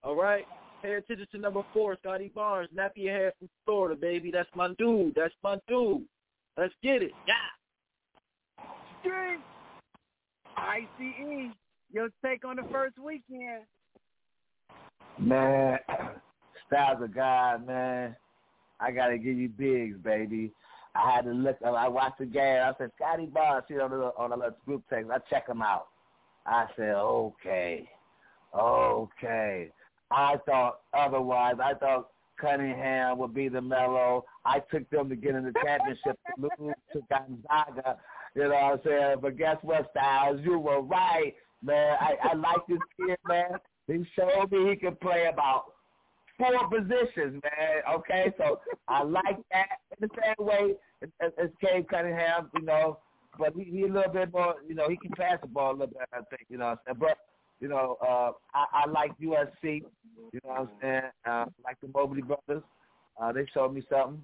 [0.04, 0.46] All right?
[0.82, 4.32] Pay attention to number four, Scottie Barnes, nappy hair from Florida, baby.
[4.32, 5.16] That's my dude.
[5.16, 6.06] That's my dude.
[6.58, 7.12] Let's get it.
[7.28, 8.64] Yeah.
[9.04, 9.42] Drink.
[10.56, 11.52] ICE.
[11.92, 13.64] Your take on the first weekend.
[15.18, 15.80] Man,
[16.68, 18.16] Styles of God, man.
[18.80, 20.52] I gotta give you bigs, baby.
[20.96, 21.58] I had to look.
[21.64, 22.62] I watched the game.
[22.64, 25.12] I said, Scottie Barnes, on the on the group text.
[25.12, 25.88] I check him out.
[26.46, 27.88] I said, okay,
[28.58, 29.72] okay.
[30.12, 31.56] I thought otherwise.
[31.64, 32.10] I thought
[32.40, 34.26] Cunningham would be the mellow.
[34.46, 36.18] I took them to get in the championship.
[36.38, 37.98] Lose to Gonzaga.
[38.36, 39.18] You know what I'm saying?
[39.22, 40.40] But guess what, Styles?
[40.44, 41.34] You were right,
[41.64, 41.98] man.
[42.00, 43.60] I, I like this kid, man.
[43.88, 45.74] He showed me he could play about
[46.40, 47.82] four positions, man.
[47.96, 49.68] Okay, so I like that
[50.00, 50.74] in the same way
[51.22, 52.98] as, as Cade Cunningham, you know,
[53.38, 55.74] but he, he a little bit more, you know, he can pass the ball a
[55.74, 56.76] little bit, I think, you know.
[56.98, 57.18] But
[57.60, 59.84] you know, uh, I, I like USC.
[60.32, 61.02] You know what I'm saying?
[61.26, 62.64] Uh, like the Mobley brothers,
[63.22, 64.22] uh, they showed me something.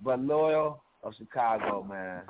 [0.00, 2.22] But loyal of Chicago, man.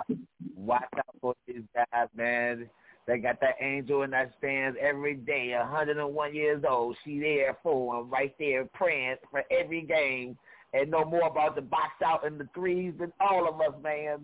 [0.57, 2.69] Watch out for these guys, man.
[3.07, 6.97] They got that angel in that stands every day, 101 years old.
[7.05, 10.39] She there for him, right there praying for every game,
[10.73, 14.21] and know more about the box out and the threes than all of us, man.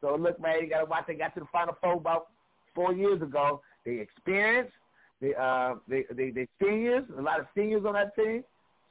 [0.00, 1.04] So look, man, you gotta watch.
[1.06, 2.26] They got to the Final Four about
[2.74, 3.62] four years ago.
[3.86, 4.74] They experienced,
[5.20, 8.42] they uh, they they they seniors, a lot of seniors on that team.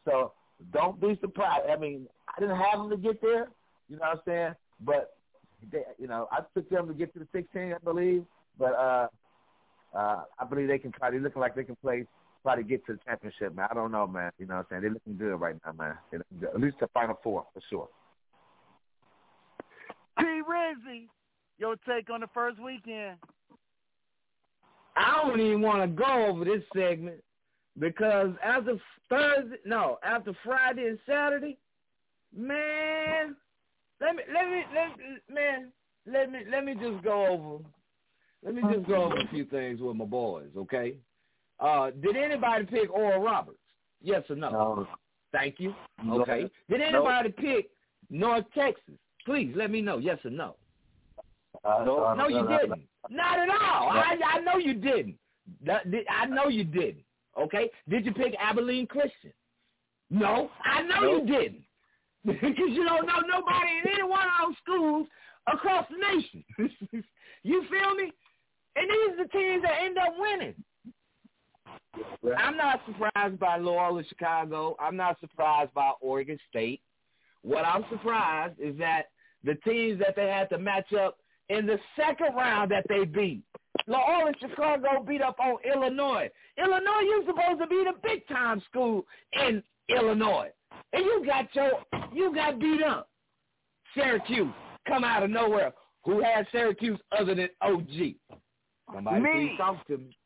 [0.06, 0.32] So
[0.72, 1.70] don't be surprised.
[1.70, 3.48] I mean, I didn't have them to get there,
[3.90, 4.54] you know what I'm saying?
[4.82, 5.16] But
[5.72, 8.24] they, you know, I took them to get to the 16, I believe.
[8.58, 9.08] But uh,
[9.94, 11.12] uh, I believe they can try.
[11.12, 12.06] They're looking like they can play,
[12.42, 13.68] try to get to the championship, man.
[13.70, 14.32] I don't know, man.
[14.40, 14.82] You know what I'm saying?
[14.82, 15.98] They're looking good right now, man.
[16.10, 16.50] They're looking good.
[16.56, 17.88] At least the final four, for sure.
[20.18, 20.24] P.
[20.24, 21.08] Rizzy,
[21.58, 23.18] your take on the first weekend.
[24.96, 27.24] I don't even want to go over this segment
[27.80, 28.78] because after
[29.10, 31.58] Thursday, no, after Friday and Saturday,
[32.36, 33.36] man,
[34.00, 35.72] let me, let me, let man,
[36.06, 37.64] let me, let me just go over
[38.46, 40.96] let me just go over a few things with my boys, okay?
[41.60, 43.58] Uh, did anybody pick Oral Roberts?
[44.02, 44.50] Yes or no?
[44.50, 44.88] No.
[45.32, 45.74] Thank you.
[46.08, 46.50] Okay.
[46.70, 47.44] Did anybody no.
[47.44, 47.70] pick
[48.10, 48.96] North Texas?
[49.26, 49.98] Please let me know.
[49.98, 50.56] Yes or no?
[51.64, 52.84] Uh, no, no, you didn't.
[53.10, 53.90] Not at all.
[53.90, 55.18] I, I know you didn't.
[55.68, 57.04] I know you didn't.
[57.40, 57.70] Okay.
[57.90, 59.34] Did you pick Abilene Christian?
[60.10, 61.24] No, I know nope.
[61.26, 61.64] you didn't.
[62.26, 65.08] Because you don't know nobody in any one of those schools
[65.52, 66.46] across the nation.
[67.44, 68.14] you feel me?
[68.76, 70.56] And these are the teams that end up winning.
[72.38, 74.76] I'm not surprised by Loyola Chicago.
[74.80, 76.82] I'm not surprised by Oregon State.
[77.44, 79.08] What I'm surprised is that
[79.44, 81.18] the teams that they had to match up
[81.50, 83.44] in the second round that they beat.
[83.86, 86.30] Loyola Chicago beat up on Illinois.
[86.58, 90.50] Illinois, you're supposed to be the big time school in Illinois.
[90.94, 91.72] And you got your
[92.14, 93.10] you got beat up.
[93.94, 94.54] Syracuse
[94.88, 95.74] come out of nowhere.
[96.06, 98.16] Who has Syracuse other than OG?
[98.92, 99.56] Somebody me.
[99.58, 100.18] talk to me.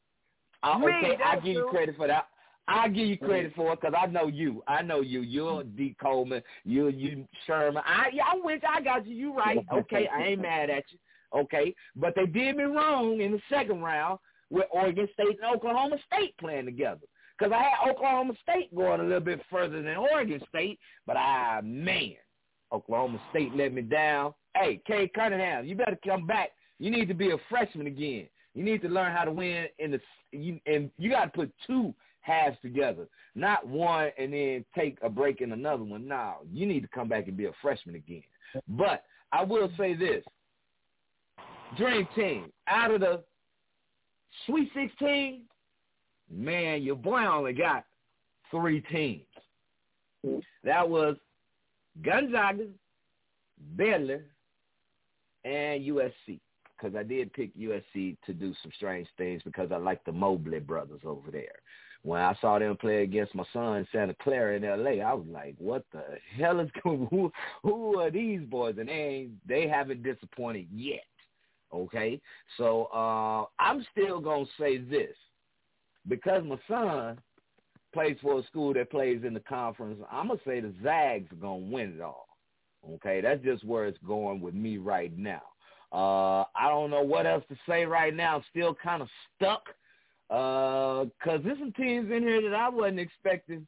[0.64, 2.28] Uh, me, okay, I give you credit for that.
[2.68, 4.62] I give you credit for it because I know you.
[4.68, 5.22] I know you.
[5.22, 5.96] You're D.
[6.02, 6.42] Coleman.
[6.66, 7.82] You're you Sherman.
[7.86, 9.16] I I wish I got you.
[9.16, 9.60] You right.
[9.74, 11.00] Okay, I ain't mad at you.
[11.34, 15.98] Okay, but they did me wrong in the second round with Oregon State and Oklahoma
[16.12, 17.02] State playing together.
[17.38, 21.62] Because I had Oklahoma State going a little bit further than Oregon State, but I
[21.64, 22.16] man,
[22.72, 24.34] Oklahoma State let me down.
[24.56, 26.50] Hey, Cade Cunningham, you better come back.
[26.80, 28.28] You need to be a freshman again.
[28.58, 30.00] You need to learn how to win in the
[30.34, 35.42] and you got to put two halves together, not one and then take a break
[35.42, 36.08] in another one.
[36.08, 38.24] No, you need to come back and be a freshman again.
[38.68, 40.24] But I will say this:
[41.78, 43.24] Dream Team out of the
[44.48, 45.42] Sweet 16,
[46.32, 47.86] man, your boy only got
[48.50, 49.22] three teams.
[50.64, 51.16] That was
[52.04, 52.66] Gonzaga,
[53.76, 54.24] Baylor,
[55.46, 56.40] and USC.
[56.78, 60.60] Because I did pick USC to do some strange things because I like the Mobley
[60.60, 61.56] brothers over there.
[62.04, 65.56] When I saw them play against my son Santa Clara in L.A., I was like,
[65.58, 66.04] "What the
[66.38, 67.08] hell is going?
[67.10, 67.32] Who,
[67.64, 71.04] who are these boys?" And they they haven't disappointed yet.
[71.74, 72.22] Okay,
[72.58, 75.16] so uh, I'm still gonna say this
[76.08, 77.20] because my son
[77.94, 80.00] plays for a school that plays in the conference.
[80.12, 82.28] I'm gonna say the Zags are gonna win it all.
[82.96, 85.42] Okay, that's just where it's going with me right now.
[85.92, 88.44] Uh, I don't know what else to say right now.
[88.52, 89.64] Still kind of stuck
[90.28, 93.66] because uh, there's some teams in here that I wasn't expecting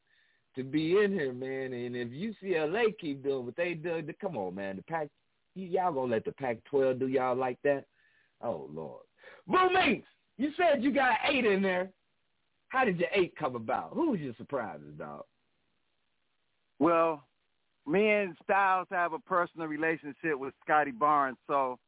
[0.56, 1.72] to be in here, man.
[1.72, 4.76] And if UCLA keep doing what they do, come on, man.
[4.76, 5.08] The Pac,
[5.56, 7.86] y'all gonna let the Pac-12 do y'all like that?
[8.42, 9.04] Oh Lord,
[9.48, 10.08] roommates,
[10.38, 11.90] you said you got eight in there.
[12.70, 13.92] How did your eight come about?
[13.94, 15.24] Who was your surprises, dog?
[16.78, 17.24] Well,
[17.88, 21.80] me and Styles have a personal relationship with Scottie Barnes, so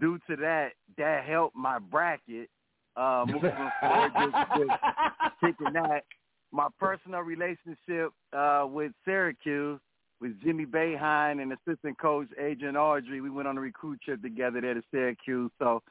[0.00, 2.48] due to that, that helped my bracket.
[2.96, 4.34] Uh, moving forward, just
[5.40, 6.04] picking that.
[6.50, 9.80] My personal relationship uh, with Syracuse
[10.20, 13.22] with Jimmy Boeheim and assistant coach Adrian Autry.
[13.22, 15.50] We went on a recruit trip together there to Syracuse.
[15.58, 15.82] So,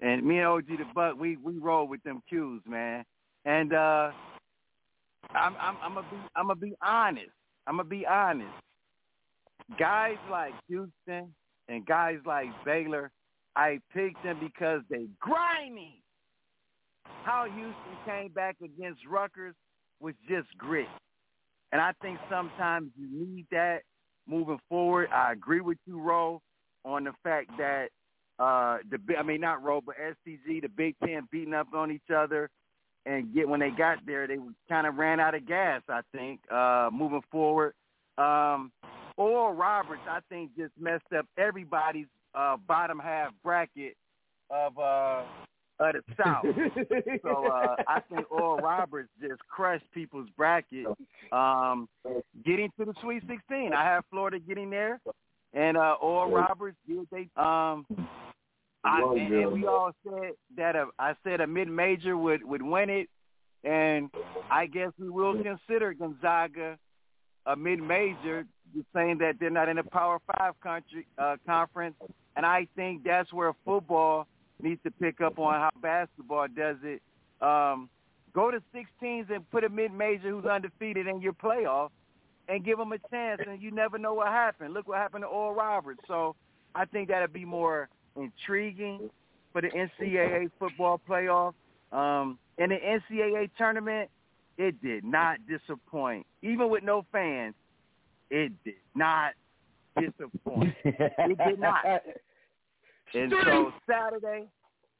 [0.00, 3.04] and me and OG the Buck, we we roll with them cues, man.
[3.44, 4.10] And uh,
[5.34, 7.30] I'm I'm I'm gonna be I'm gonna be honest.
[7.66, 8.50] I'm gonna be honest.
[9.78, 11.34] Guys like Houston
[11.68, 13.10] and guys like Baylor,
[13.56, 16.02] I picked them because they grimy.
[17.24, 19.54] How Houston came back against Rutgers
[20.00, 20.86] was just grit.
[21.72, 23.80] And I think sometimes you need that
[24.28, 25.08] moving forward.
[25.12, 26.42] I agree with you, Ro,
[26.84, 27.88] on the fact that
[28.38, 32.10] uh the I mean not Ro, but STG, the Big Ten beating up on each
[32.14, 32.50] other
[33.06, 34.36] and get when they got there they
[34.68, 37.72] kind of ran out of gas, I think, uh moving forward.
[38.18, 38.70] Um
[39.16, 43.96] Oral Roberts, I think, just messed up everybody's uh bottom half bracket
[44.50, 45.22] of uh
[45.78, 46.44] of the South.
[47.22, 50.86] so uh, I think Oral Roberts just crushed people's bracket.
[51.32, 51.88] Um,
[52.44, 55.00] getting to the Sweet 16, I have Florida getting there,
[55.52, 57.28] and uh, Oral Roberts did they.
[57.36, 57.86] Um,
[58.84, 62.62] I, and, and we all said that a, I said a mid major would would
[62.62, 63.08] win it,
[63.64, 64.10] and
[64.50, 66.78] I guess we will consider Gonzaga
[67.46, 68.46] a mid major,
[68.94, 71.96] saying that they're not in a Power Five country uh, conference,
[72.36, 74.26] and I think that's where football
[74.62, 77.02] needs to pick up on how basketball does it.
[77.40, 77.88] Um,
[78.32, 81.90] go to 16s and put a mid-major who's undefeated in your playoff
[82.48, 84.74] and give them a chance, and you never know what happened.
[84.74, 86.00] Look what happened to Oral Roberts.
[86.06, 86.36] So
[86.74, 89.10] I think that'd be more intriguing
[89.52, 91.54] for the NCAA football playoff.
[91.92, 94.10] Um, in the NCAA tournament,
[94.58, 96.26] it did not disappoint.
[96.42, 97.54] Even with no fans,
[98.30, 99.32] it did not
[99.98, 100.74] disappoint.
[100.84, 101.84] it did not.
[103.14, 104.48] And so Saturday,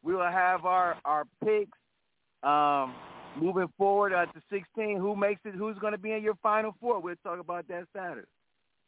[0.03, 1.77] we will have our our picks.
[2.43, 2.95] Um,
[3.41, 5.55] moving forward uh, to 16, who makes it?
[5.55, 7.01] Who's going to be in your final four?
[7.01, 8.27] We'll talk about that Saturday.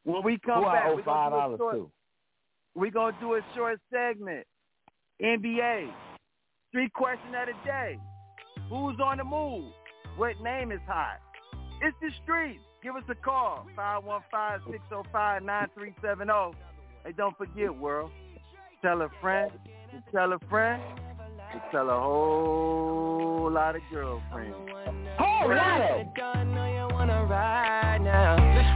[0.05, 1.91] When we come Who back, we're gonna, do a short,
[2.75, 4.47] we're gonna do a short segment.
[5.23, 5.91] NBA.
[6.71, 7.99] Three question of the day.
[8.69, 9.73] Who's on the move?
[10.16, 11.21] What name is hot?
[11.81, 12.61] It's the streets.
[12.83, 13.66] Give us a call.
[13.77, 16.55] 515-605-9370.
[17.05, 18.11] Hey, don't forget, world.
[18.81, 19.51] Tell a friend.
[19.91, 20.81] to Tell a friend.
[21.53, 24.55] to Tell a whole lot of girlfriends.
[25.18, 26.07] Whole lot of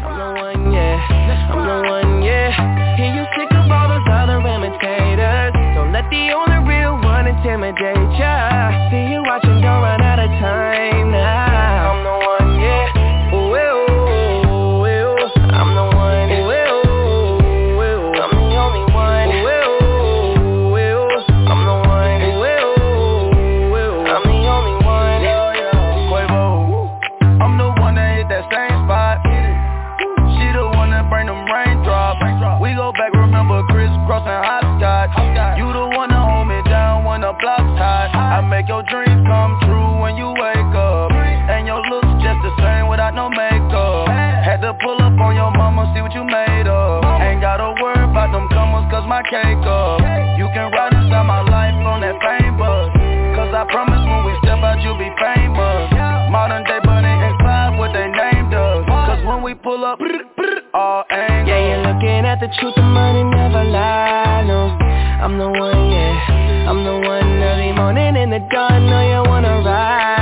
[0.03, 0.98] I'm the one, yeah.
[1.53, 2.96] I'm the one, yeah.
[2.96, 5.55] Hear you sick of all those other imitators.
[5.76, 8.90] Don't let the only real one intimidate ya.
[8.90, 11.51] See you watching, don't run out of time now.
[49.32, 49.96] Cake up.
[50.36, 52.92] You can ride inside my life on that fame bus.
[53.32, 55.88] Cause I promise when we step out you'll be famous.
[56.28, 58.84] Modern day Bonnie and Clyde, what they named us.
[58.84, 59.98] Cause when we pull up,
[60.74, 61.48] all angles.
[61.48, 64.76] Yeah, you're looking at the truth, the money never lie, no
[65.24, 69.62] I'm the one, yeah I'm the one early morning in the dawn, know you wanna
[69.64, 70.21] ride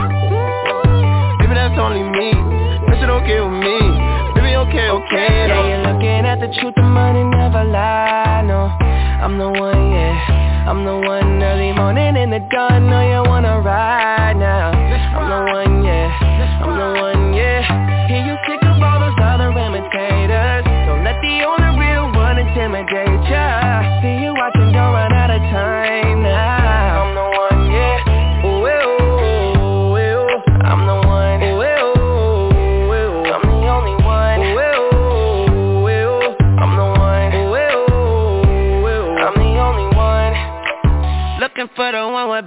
[1.71, 2.31] that's only me.
[2.87, 3.79] That shit okay with me.
[4.35, 5.63] Baby okay, okay though.
[5.63, 8.67] Yeah, you're looking at the truth The money never lie, no.
[9.23, 10.67] I'm the one, yeah.
[10.67, 14.70] I'm the one early morning in the dawn, know you wanna ride now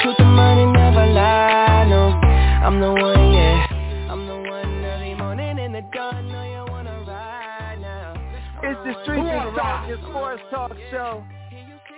[0.00, 2.10] truth, the money never lie, no
[2.64, 3.66] I'm the one, yeah
[4.10, 8.14] I'm the one early morning in the dawn, know you wanna ride now
[8.62, 11.24] It's the Street and Talk, your sports talk show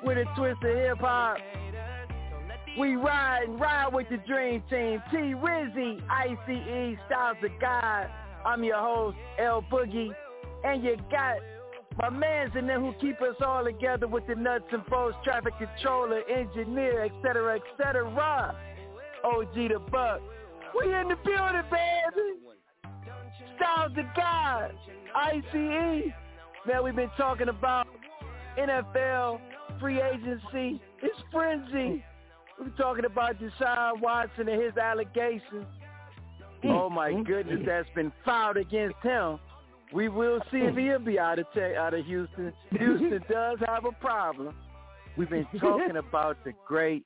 [0.05, 1.39] with a twist of hip hop.
[2.79, 5.03] We ride and ride with the dream team.
[5.11, 8.11] T Rizzy, ICE, Styles of God.
[8.45, 10.11] I'm your host, L Boogie.
[10.65, 11.37] And you got
[11.99, 15.55] my mans in there who keep us all together with the nuts and bolts, traffic
[15.59, 18.55] controller, engineer, etc., etc.
[19.25, 20.21] OG the Buck.
[20.77, 22.41] We in the building, baby.
[23.57, 24.73] Styles of God,
[25.15, 26.13] ICE.
[26.67, 27.87] Man, we've been talking about
[28.59, 29.41] NFL,
[29.79, 30.81] free agency.
[31.03, 32.05] It's frenzy.
[32.59, 35.67] We're talking about Deshaun Watson and his allegations.
[36.65, 39.39] Oh my goodness, that's been filed against him.
[39.95, 42.53] We will see if he'll be out of te- out of Houston.
[42.73, 44.53] Houston does have a problem.
[45.17, 47.05] We've been talking about the great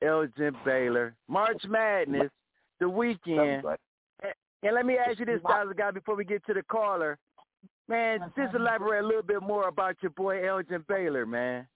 [0.00, 2.30] Elgin Baylor, March Madness,
[2.80, 3.66] the weekend.
[3.66, 4.32] And,
[4.62, 5.74] and let me ask you this, Dr.
[5.74, 7.18] Guy, before we get to the caller.
[7.88, 11.66] Man, just elaborate a little bit more about your boy Elgin Baylor, man.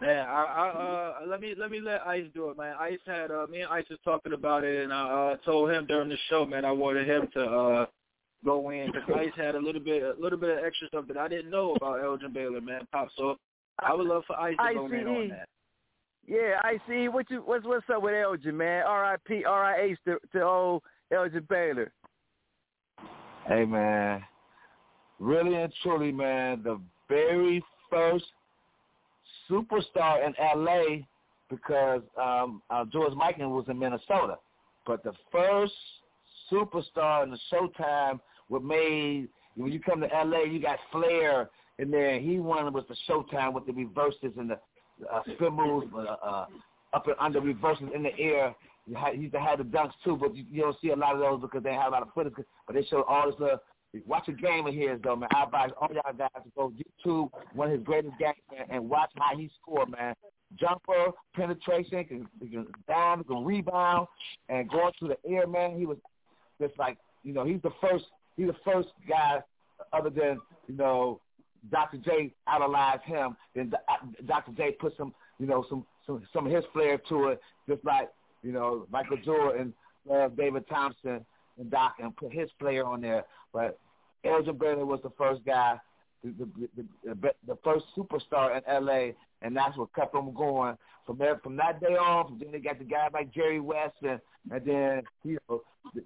[0.00, 2.74] Man, I, I uh let me let me let Ice do it, man.
[2.80, 5.84] Ice had uh me and Ice was talking about it, and I uh, told him
[5.86, 7.86] during the show, man, I wanted him to uh
[8.44, 11.16] go in because Ice had a little bit a little bit of extra stuff that
[11.16, 12.86] I didn't know about Elgin Baylor, man.
[12.92, 13.36] Pop, so
[13.78, 15.48] I would love for Ice to go in on that.
[16.26, 17.08] Yeah, I see.
[17.08, 18.84] What you what's what's up with Elgin, man?
[18.86, 19.44] R.I.P.
[19.44, 19.98] R.I.H.
[20.06, 20.82] to to old
[21.12, 21.90] Elgin Baylor.
[23.46, 24.22] Hey man,
[25.18, 26.78] really and truly, man, the
[27.08, 28.26] very first
[29.50, 31.06] superstar in L.A.
[31.48, 34.36] because um, uh, George Mikan was in Minnesota,
[34.86, 35.72] but the first
[36.52, 40.48] superstar in the Showtime was made when you come to L.A.
[40.48, 42.18] You got Flair in there.
[42.20, 44.58] He won with the Showtime with the reverses and the
[45.12, 46.46] uh, spin moves uh, uh,
[46.92, 48.54] up and under reverses in the air.
[48.86, 50.96] You had, he used to have the dunks too, but you, you don't see a
[50.96, 52.32] lot of those because they have a lot of footage.
[52.66, 53.40] But they show all this.
[53.40, 53.56] Uh,
[54.06, 55.28] watch a game of his though, man.
[55.34, 58.88] I advise all y'all guys to go YouTube one of his greatest games man, and
[58.88, 60.14] watch how he scored, man.
[60.58, 64.08] Jumper, penetration, can, can down, can rebound,
[64.48, 65.78] and going through the air, man.
[65.78, 65.98] He was
[66.60, 68.06] just like you know he's the first
[68.38, 69.42] he's the first guy
[69.92, 71.20] other than you know
[71.70, 71.98] Dr.
[71.98, 73.36] J idolized him.
[73.54, 73.72] Then
[74.26, 74.52] Dr.
[74.52, 78.10] J put some you know some some some of his flair to it, just like
[78.42, 79.74] you know Michael Jordan,
[80.10, 81.24] uh, David Thompson,
[81.58, 83.24] and Doc, and put his flair on there.
[83.52, 83.78] But
[84.24, 85.78] Elgin Baylor was the first guy,
[86.22, 90.76] the the, the, the, the first superstar in L.A., and that's what kept them going.
[91.06, 94.20] From there, from that day on, then they got the guy like Jerry West, and
[94.50, 95.62] and then you know,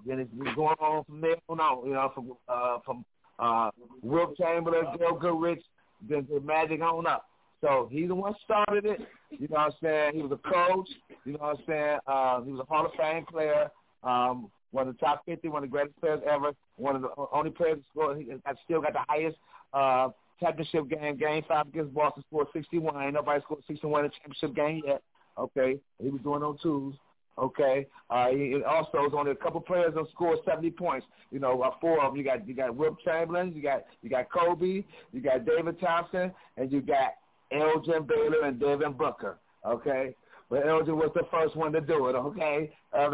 [0.06, 1.82] then it's been going on from there on out.
[1.84, 3.04] You know, from uh, from
[3.38, 3.70] uh,
[4.02, 5.62] Wilt Chamberlain, Joe Goodrich,
[6.08, 7.26] then the Magic on up.
[7.60, 9.00] So he's the one started it.
[9.30, 10.12] You know what I'm saying?
[10.14, 10.88] He was a coach.
[11.24, 11.98] You know what I'm saying?
[12.06, 13.70] Uh, he was a Hall of Fame player.
[14.02, 16.52] Um, one of the top 50, one of the greatest players ever.
[16.76, 17.78] One of the only players.
[17.94, 18.26] He
[18.64, 19.36] still got the highest
[19.72, 20.08] uh,
[20.42, 21.16] championship game.
[21.16, 23.02] Game five against Boston scored 61.
[23.02, 25.02] Ain't nobody scored 61 in a championship game yet.
[25.38, 26.94] Okay, he was doing on twos.
[27.38, 31.06] Okay, uh, he also was only a couple players that scored seventy points.
[31.30, 32.18] You know, uh, four of them.
[32.18, 36.30] You got you got Wilt Chamberlain, you got you got Kobe, you got David Thompson,
[36.58, 37.12] and you got
[37.50, 39.38] Elgin Baylor and Devin Booker.
[39.66, 40.14] Okay,
[40.50, 42.14] but Elgin was the first one to do it.
[42.14, 43.08] Okay, uh,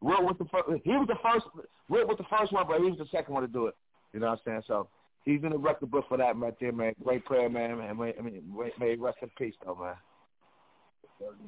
[0.00, 0.80] Wilt was the first.
[0.84, 1.44] He was the first.
[1.90, 3.74] Wilt was the first one, but he was the second one to do it.
[4.14, 4.62] You know what I'm saying?
[4.66, 4.88] So
[5.24, 6.94] he's in the record book for that right there, man.
[7.02, 7.72] Great player, man.
[7.72, 8.42] And I mean,
[8.78, 9.94] may rest in peace, though, man.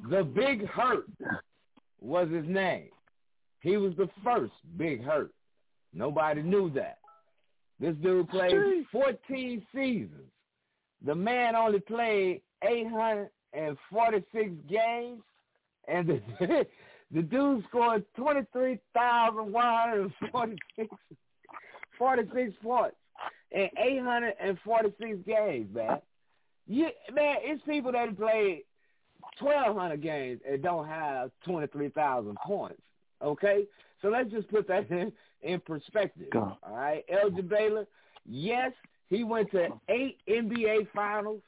[0.09, 1.05] The Big Hurt
[2.01, 2.89] was his name.
[3.61, 5.31] He was the first Big Hurt.
[5.93, 6.97] Nobody knew that.
[7.79, 8.55] This dude played
[8.91, 10.31] 14 seasons.
[11.05, 15.21] The man only played 846 games,
[15.87, 16.21] and the,
[17.11, 20.95] the dude scored 23,146
[21.97, 22.95] 46 points
[23.51, 25.99] in 846 games, man.
[26.67, 28.63] You, man, it's people that play
[29.39, 32.81] 1,200 games and don't have 23,000 points,
[33.21, 33.65] okay?
[34.01, 37.03] So let's just put that in, in perspective, all right?
[37.09, 37.87] Elgin Baylor,
[38.25, 38.71] yes,
[39.09, 41.41] he went to eight NBA finals,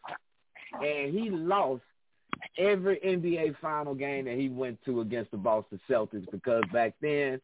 [0.74, 1.84] and he lost
[2.58, 7.40] every NBA final game that he went to against the Boston Celtics because back then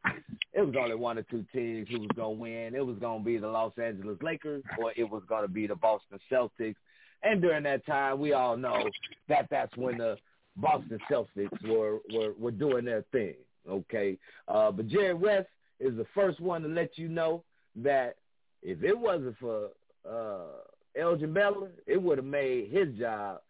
[0.53, 2.75] it was only one or two teams who was going to win.
[2.75, 5.67] It was going to be the Los Angeles Lakers or it was going to be
[5.67, 6.75] the Boston Celtics.
[7.23, 8.89] And during that time, we all know
[9.27, 10.17] that that's when the
[10.55, 13.35] Boston Celtics were were, were doing their thing.
[13.69, 15.47] Okay, uh, but Jerry West
[15.79, 17.43] is the first one to let you know
[17.75, 18.15] that
[18.61, 19.69] if it wasn't for
[20.09, 23.41] uh, Elgin Baylor, it would have made his job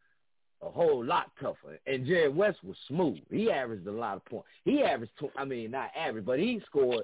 [0.61, 1.79] a whole lot tougher.
[1.87, 3.19] And Jerry West was smooth.
[3.31, 4.47] He averaged a lot of points.
[4.65, 7.03] He averaged, tw- I mean, not average, but he scored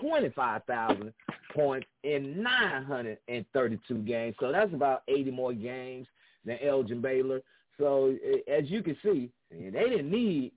[0.00, 1.12] 25,000
[1.54, 4.34] points in 932 games.
[4.40, 6.06] So that's about 80 more games
[6.44, 7.42] than Elgin Baylor.
[7.78, 8.16] So
[8.48, 10.52] as you can see, they didn't need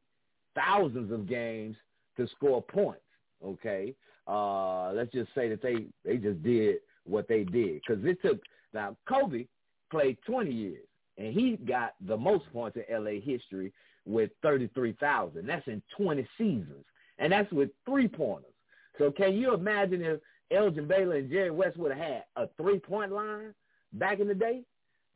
[0.56, 1.76] thousands of games
[2.18, 3.02] to score points.
[3.44, 3.94] Okay,
[4.28, 8.40] uh, let's just say that they they just did what they did because it took
[8.74, 9.46] now Kobe
[9.90, 10.84] played 20 years
[11.20, 13.74] and he got the most points in LA history
[14.06, 15.46] with 33,000.
[15.46, 16.86] That's in 20 seasons,
[17.20, 18.54] and that's with three pointers.
[18.98, 20.20] So can you imagine if
[20.52, 23.54] Elgin Baylor and Jerry West would have had a three point line
[23.94, 24.64] back in the day?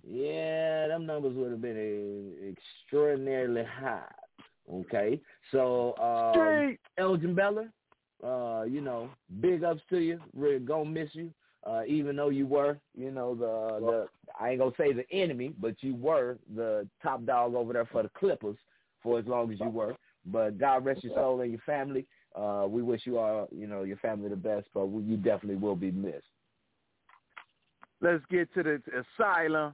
[0.06, 4.04] Yeah, them numbers would have been extraordinarily high.
[4.72, 5.20] Okay,
[5.52, 7.70] so um, Elgin Baylor,
[8.24, 10.20] uh, you know, big ups to you.
[10.34, 11.34] We're gonna miss you
[11.66, 14.08] uh, even though you were, you know, the the
[14.40, 18.04] I ain't gonna say the enemy, but you were the top dog over there for
[18.04, 18.58] the Clippers
[19.02, 19.96] for as long as you were.
[20.26, 22.06] But God rest your soul and your family.
[22.36, 25.76] Uh, we wish you all, you know, your family the best, but you definitely will
[25.76, 26.24] be missed.
[28.02, 28.82] Let's get to the
[29.20, 29.74] asylum.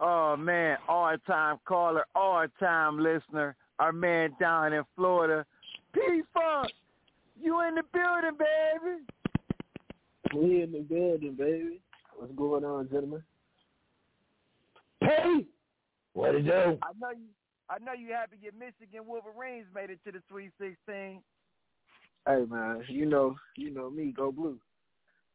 [0.00, 5.46] Oh man, all time caller, all time listener, our man down in Florida.
[5.92, 6.00] P
[6.32, 6.72] Funk,
[7.40, 9.02] you in the building, baby.
[10.34, 11.80] We in the building, baby.
[12.16, 13.22] What's going on, gentlemen?
[15.00, 15.46] Hey,
[16.14, 16.50] what it do?
[16.82, 17.28] I know you.
[17.70, 21.22] I know you happy your Michigan Wolverines made it to the Sweet Sixteen.
[22.26, 24.58] Hey man, you know, you know me, go blue,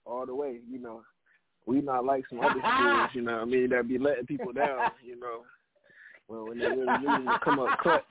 [0.06, 0.58] all the way.
[0.70, 1.02] You know,
[1.66, 3.10] we not like some other schools.
[3.14, 4.92] You know, what I mean that be letting people down.
[5.06, 5.44] You know,
[6.28, 8.04] well when they really need to come up clutch.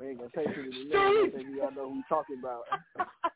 [0.00, 0.92] We ain't gonna take too many names.
[0.92, 2.64] I think y'all know who we talking about.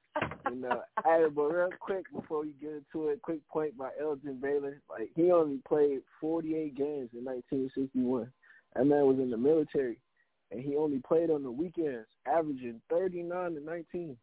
[0.50, 4.38] you know, hey, but real quick before we get into it, quick point by Elgin
[4.40, 4.80] Baylor.
[4.88, 8.30] Like he only played 48 games in 1961.
[8.74, 9.98] That man was in the military,
[10.50, 14.16] and he only played on the weekends, averaging 39 to 19.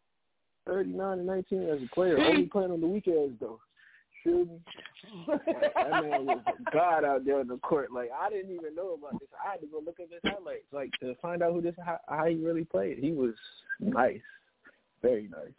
[0.65, 3.59] 39 to 19 as a player, only playing on the weekends though.
[4.23, 4.59] Feel me?
[5.28, 6.41] that man was
[6.73, 7.91] God out there on the court.
[7.93, 9.30] Like I didn't even know about this.
[9.43, 11.99] I had to go look at his highlights, like to find out who this how,
[12.07, 12.97] how he really played.
[12.97, 13.34] He was
[13.80, 14.19] nice,
[15.01, 15.53] very nice.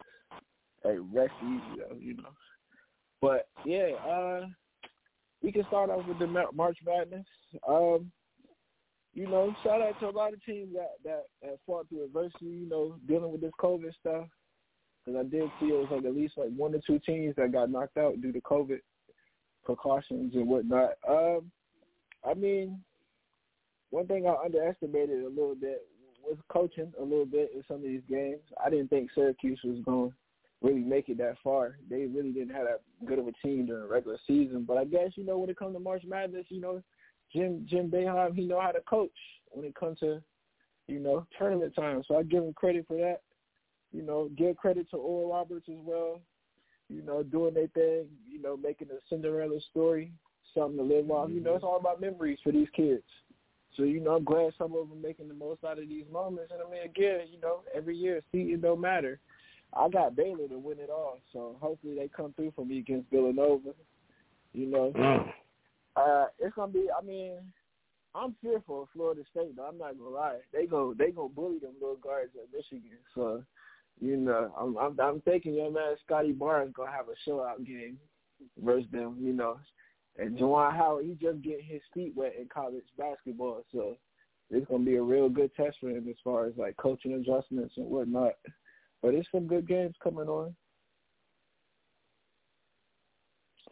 [0.83, 2.29] Hey, rest easy you know.
[3.21, 4.47] But yeah, uh,
[5.41, 7.25] we can start off with the March Madness.
[7.67, 8.11] Um,
[9.13, 12.45] you know, shout out to a lot of teams that that, that fought through adversity.
[12.45, 14.27] You know, dealing with this COVID stuff.
[15.05, 17.51] Because I did see it was like at least like one or two teams that
[17.51, 18.79] got knocked out due to COVID
[19.63, 20.91] precautions and whatnot.
[21.07, 21.51] Um,
[22.27, 22.81] I mean,
[23.91, 25.87] one thing I underestimated a little bit
[26.23, 28.41] was coaching a little bit in some of these games.
[28.63, 30.13] I didn't think Syracuse was going
[30.61, 31.77] really make it that far.
[31.89, 34.65] They really didn't have that good of a team during the regular season.
[34.67, 36.81] But I guess you know when it comes to March Madness, you know
[37.33, 39.11] Jim Jim Boeheim he know how to coach
[39.51, 40.21] when it comes to
[40.87, 42.03] you know tournament time.
[42.07, 43.21] So I give him credit for that.
[43.91, 46.21] You know, give credit to Oral Roberts as well.
[46.89, 48.07] You know, doing their thing.
[48.29, 50.11] You know, making a Cinderella story
[50.53, 51.29] something to live off.
[51.29, 51.67] You know, it's mm-hmm.
[51.67, 53.03] all about memories for these kids.
[53.77, 56.51] So you know, I'm glad some of them making the most out of these moments.
[56.51, 59.19] And I mean, again, you know, every year seeding don't matter.
[59.73, 63.09] I got Baylor to win it all, so hopefully they come through for me against
[63.11, 63.73] Villanova.
[64.53, 65.33] You know, Mm.
[65.95, 66.89] uh, it's gonna be.
[66.91, 67.35] I mean,
[68.15, 69.55] I'm fearful of Florida State.
[69.55, 69.65] though.
[69.67, 70.39] I'm not gonna lie.
[70.51, 72.97] They go, they go bully them little guards at Michigan.
[73.13, 73.43] So,
[74.01, 77.99] you know, I'm, I'm, I'm thinking your man Scottie Barnes gonna have a showout game
[78.57, 79.17] versus them.
[79.19, 79.59] You know,
[80.17, 83.63] and Juwan Howard, he just getting his feet wet in college basketball.
[83.71, 83.95] So,
[84.49, 87.75] it's gonna be a real good test for him as far as like coaching adjustments
[87.77, 88.33] and whatnot.
[89.01, 90.55] But it's some good games coming on.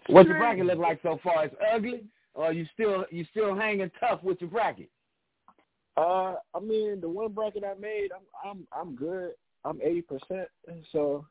[0.07, 1.45] What's your bracket look like so far?
[1.45, 4.89] It's ugly, or you still you still hanging tough with your bracket?
[5.97, 9.31] Uh, I mean, the one bracket I made, I'm I'm I'm good.
[9.65, 10.47] I'm eighty percent,
[10.93, 11.25] so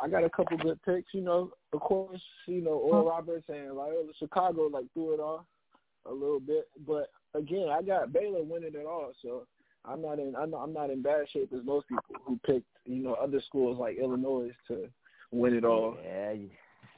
[0.00, 1.14] I got a couple good picks.
[1.14, 5.44] You know, of course, you know, Oral Roberts and Loyola Chicago like threw it off
[6.06, 9.46] a little bit, but again, I got Baylor winning it all, so
[9.88, 12.66] I'm not in I'm not, I'm not in bad shape as most people who picked
[12.84, 14.88] you know other schools like Illinois to
[15.30, 15.96] win it all.
[16.04, 16.50] Yeah, you,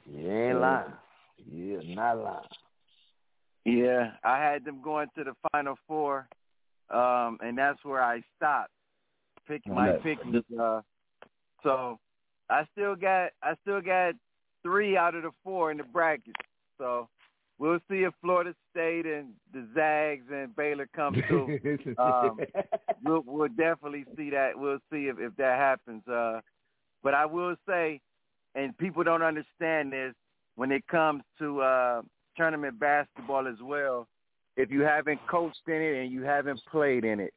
[0.05, 0.93] you ain't lying.
[1.51, 2.45] You're not lying.
[3.65, 6.27] Yeah, I had them going to the final four,
[6.89, 8.71] um, and that's where I stopped
[9.47, 10.17] picking my Okay.
[10.21, 10.45] picks.
[10.59, 10.81] Uh,
[11.63, 11.99] so
[12.49, 14.15] I still got I still got
[14.63, 16.35] three out of the four in the bracket.
[16.77, 17.07] So
[17.61, 21.59] we'll see if Florida State and the Zags and Baylor come through.
[21.99, 22.39] um,
[23.03, 24.57] we'll, we'll definitely see that.
[24.57, 26.05] We'll see if, if that happens.
[26.07, 26.41] Uh,
[27.03, 28.01] but I will say,
[28.55, 30.13] and people don't understand this
[30.55, 32.01] when it comes to uh,
[32.35, 34.07] tournament basketball as well.
[34.57, 37.33] If you haven't coached in it and you haven't played in it,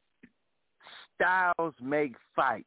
[1.15, 2.65] styles make fights.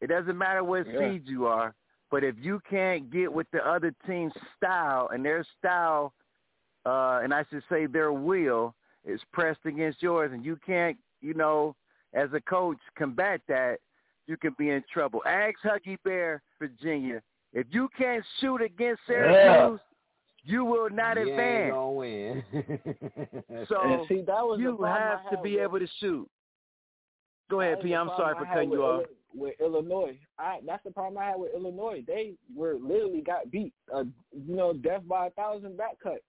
[0.00, 1.10] It doesn't matter what Yeah.
[1.12, 1.74] seed you are,
[2.10, 6.14] but if you can't get with the other team's style and their style,
[6.88, 8.74] uh, and I should say their will
[9.04, 11.74] is pressed against yours, and you can't, you know,
[12.14, 13.78] as a coach, combat that,
[14.26, 15.22] you can be in trouble.
[15.26, 17.22] Ask Huggy Bear, Virginia.
[17.52, 19.80] If you can't shoot against Syracuse,
[20.44, 21.72] you will not you advance.
[21.72, 22.42] gonna win.
[23.68, 26.28] So see, that was you have to be with- able to shoot.
[27.50, 27.90] Go ahead, That P.
[27.90, 29.04] was the I'm sorry for cutting you off.
[29.34, 32.02] With Illinois, I that's the problem I had with Illinois.
[32.06, 36.20] They were literally got beat, uh, you know, death by a thousand back cuts,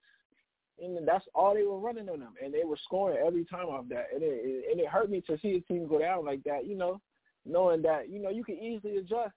[0.82, 3.86] and that's all they were running on them, and they were scoring every time off
[3.89, 6.43] that, and it, it and it hurt me to see a team go down like
[6.43, 6.65] that.
[6.65, 7.01] You know,
[7.45, 9.34] knowing that you know you can easily adjust,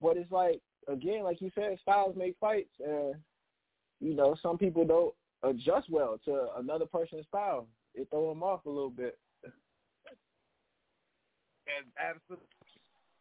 [0.00, 3.14] but it's like again, like you said, styles make fights, and
[4.00, 7.66] you know some people don't adjust well to another person's style.
[7.94, 9.18] It throw them off a little bit.
[11.66, 12.46] And absolutely.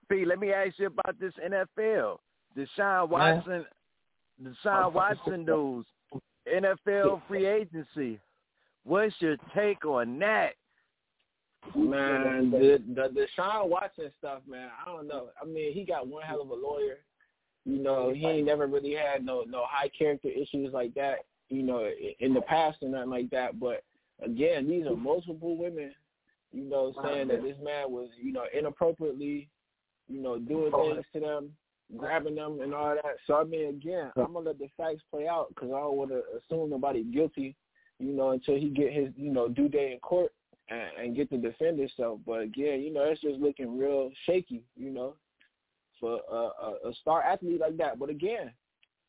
[0.09, 2.17] P, let me ask you about this NFL.
[2.57, 3.65] Deshaun Watson,
[4.41, 5.86] Deshaun Watson news,
[6.47, 8.19] NFL free agency.
[8.83, 10.53] What's your take on that?
[11.75, 14.69] Man, the the Deshaun Watson stuff, man.
[14.81, 15.27] I don't know.
[15.39, 16.97] I mean, he got one hell of a lawyer.
[17.65, 21.19] You know, he ain't never really had no no high character issues like that.
[21.49, 21.87] You know,
[22.19, 23.59] in the past or nothing like that.
[23.59, 23.83] But
[24.23, 25.93] again, these are multiple women.
[26.51, 29.47] You know, saying that this man was you know inappropriately,
[30.09, 31.51] you know, doing oh, things to them,
[31.97, 33.17] grabbing them and all that.
[33.27, 36.11] So I mean, again, I'm gonna let the facts play out because I don't want
[36.11, 37.55] to assume nobody guilty.
[37.99, 40.31] You know, until he get his you know due day in court
[40.69, 42.19] and, and get to defend himself.
[42.25, 45.15] But again, you know, it's just looking real shaky, you know,
[45.99, 47.99] for a, a, a star athlete like that.
[47.99, 48.51] But again,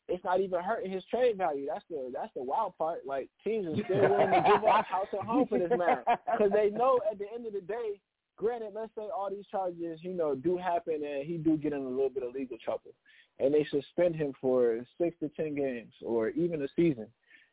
[0.09, 1.67] it's not even hurting his trade value.
[1.73, 3.07] That's the that's the wild part.
[3.07, 6.53] Like teams are still willing to give up house and home for this man because
[6.53, 8.01] they know at the end of the day.
[8.37, 11.83] Granted, let's say all these charges, you know, do happen and he do get in
[11.83, 12.93] a little bit of legal trouble,
[13.39, 17.07] and they suspend him for six to ten games or even a season.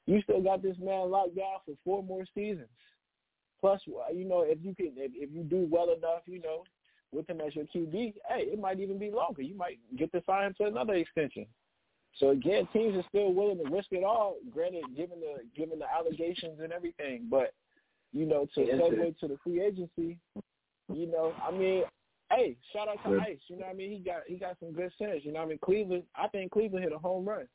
[0.06, 2.70] You still got this man locked down for four more seasons.
[3.60, 6.64] Plus, you know, if you can, if, if you do well enough, you know,
[7.12, 9.42] with him as your QB, hey, it might even be longer.
[9.42, 11.46] You might get to sign him to another extension.
[12.18, 14.38] So again, teams are still willing to risk it all.
[14.52, 17.54] Granted, given the given the allegations and everything, but
[18.14, 20.18] you know, to Yes, segue to the free agency,
[20.94, 21.84] you know, I mean,
[22.32, 23.22] hey, shout out to Good.
[23.22, 23.38] Ice.
[23.48, 25.22] You know, what I mean, he got he got some good sense.
[25.24, 26.04] You know, what I mean, Cleveland.
[26.16, 27.48] I think Cleveland hit a home run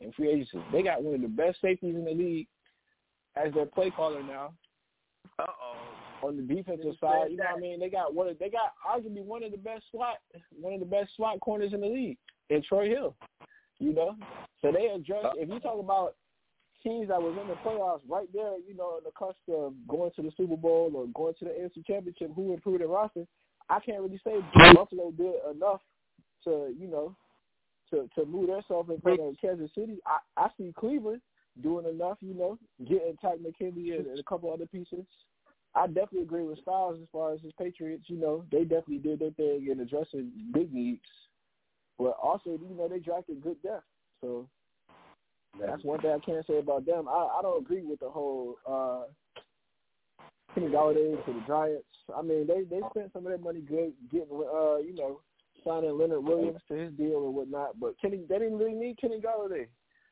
[0.00, 0.62] in free agency.
[0.72, 2.48] They got one of the best safeties in the league
[3.36, 4.52] as their play caller now
[5.38, 6.26] Uh oh.
[6.26, 7.30] on the defensive side.
[7.30, 7.80] You know what I mean?
[7.80, 8.28] They got one.
[8.28, 10.16] Of, they got arguably one of the best slot,
[10.60, 12.18] one of the best slot corners in the league
[12.50, 13.16] in Troy Hill.
[13.78, 14.14] You know,
[14.60, 15.24] so they address.
[15.36, 16.14] If you talk about
[16.82, 20.10] teams that was in the playoffs right there, you know, on the cusp of going
[20.16, 23.26] to the Super Bowl or going to the AFC Championship, who improved their roster,
[23.68, 24.34] I can't really say
[24.74, 25.80] Buffalo did enough
[26.44, 27.16] to, you know,
[27.90, 29.98] to to move themselves in front of Kansas City.
[30.06, 31.20] I, I see Cleveland
[31.62, 35.04] doing enough, you know, getting Takk McKinley and, and a couple other pieces.
[35.74, 38.04] I definitely agree with Styles as far as his Patriots.
[38.08, 41.00] You know, they definitely did their thing in addressing big needs,
[41.98, 43.84] but also you know they drafted good depth.
[44.20, 44.48] So
[45.60, 47.08] that's one thing I can't say about them.
[47.08, 49.02] I, I don't agree with the whole uh
[50.54, 51.86] Kenny Golladay to the Giants.
[52.14, 55.20] I mean, they they spent some of that money good getting uh you know
[55.64, 57.78] signing Leonard Williams to his deal and whatnot.
[57.78, 59.66] But Kenny, they didn't really need Kenny Golladay.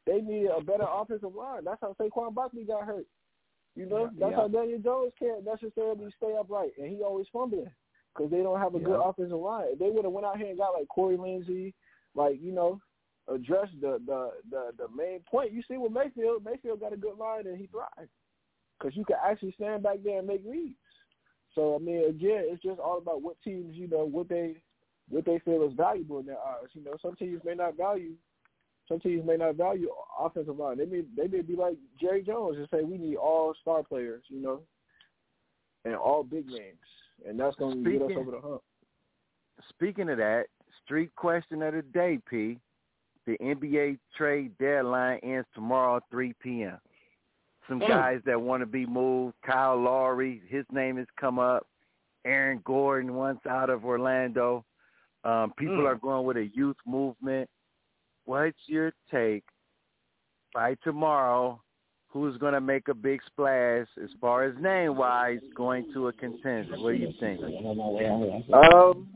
[0.07, 1.65] They needed a better offensive line.
[1.65, 3.07] That's how Saquon Barkley got hurt.
[3.77, 4.37] You know, that's yeah.
[4.37, 7.71] how Daniel Jones can't necessarily stay upright, and he always fumbling
[8.15, 8.87] because they don't have a Yeah.
[8.87, 9.69] good offensive line.
[9.73, 11.73] If they would have went out here and got like Corey Linsley,
[12.15, 12.81] like you know,
[13.33, 15.53] addressed the the the the main point.
[15.53, 18.11] You see with Mayfield, Mayfield got a good line and he thrived
[18.79, 20.77] because you can actually stand back there and make reads.
[21.55, 24.57] So I mean, again, it's just all about what teams, you know, what they
[25.09, 26.69] what they feel is valuable in their eyes.
[26.73, 28.15] You know, some teams may not value
[28.91, 30.79] some teams may not value offensive line.
[30.79, 34.25] They may they may be like Jerry Jones and say we need all star players,
[34.29, 34.63] you know,
[35.85, 36.79] and all big names,
[37.27, 38.63] and that's going to get us over the hump.
[39.69, 40.47] Speaking of that,
[40.85, 42.59] street question of the day, P.
[43.27, 46.79] The NBA trade deadline ends tomorrow, 3 p.m.
[47.69, 47.89] Some Mm.
[47.89, 49.37] guys that want to be moved.
[49.43, 51.67] Kyle Lowry, his name has come up.
[52.25, 54.65] Aaron Gordon, once out of Orlando.
[55.25, 55.87] Um, people Mm.
[55.87, 57.49] are going with a youth movement.
[58.25, 59.45] What's your take
[60.53, 61.63] by tomorrow?
[62.09, 66.13] Who's going to make a big splash as far as name wise going to a
[66.13, 66.77] contender?
[66.79, 67.41] What do you think?
[68.53, 69.09] Um,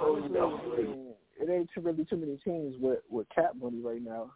[0.00, 1.03] honestly,
[1.40, 4.30] it ain't too really too many teams with with cap money right now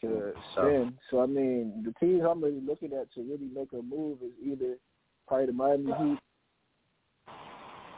[0.00, 0.94] to spend.
[1.10, 4.32] So I mean, the teams I'm really looking at to really make a move is
[4.44, 4.76] either
[5.28, 6.18] probably the Miami Heat,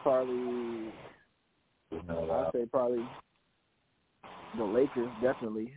[0.03, 0.93] probably
[2.09, 3.05] I'd say probably
[4.57, 5.73] the Lakers, definitely.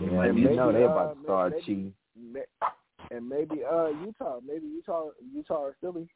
[0.00, 1.94] Yeah, And you maybe, know they uh, about to start maybe- cheating.
[3.10, 6.08] And maybe uh Utah, maybe Utah, Utah or Philly.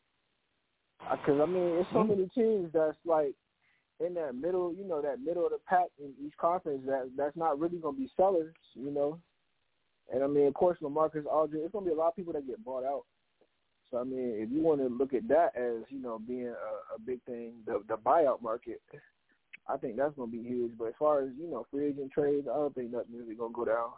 [1.10, 2.08] Because I mean, it's so Hmm.
[2.08, 3.34] many teams that's like
[4.04, 7.36] in that middle, you know, that middle of the pack in each conference that that's
[7.36, 9.18] not really going to be sellers, you know.
[10.12, 12.32] And I mean, of course, LaMarcus Aldridge, it's going to be a lot of people
[12.34, 13.04] that get bought out.
[13.90, 16.94] So I mean, if you want to look at that as you know being a,
[16.94, 18.80] a big thing, the the buyout market,
[19.68, 20.72] I think that's going to be huge.
[20.78, 23.52] But as far as you know, free agent trades, I don't think nothing really going
[23.52, 23.90] to go down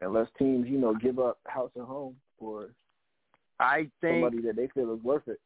[0.00, 2.70] unless teams you know give up house and home for
[3.58, 5.40] I think somebody that they feel is worth it.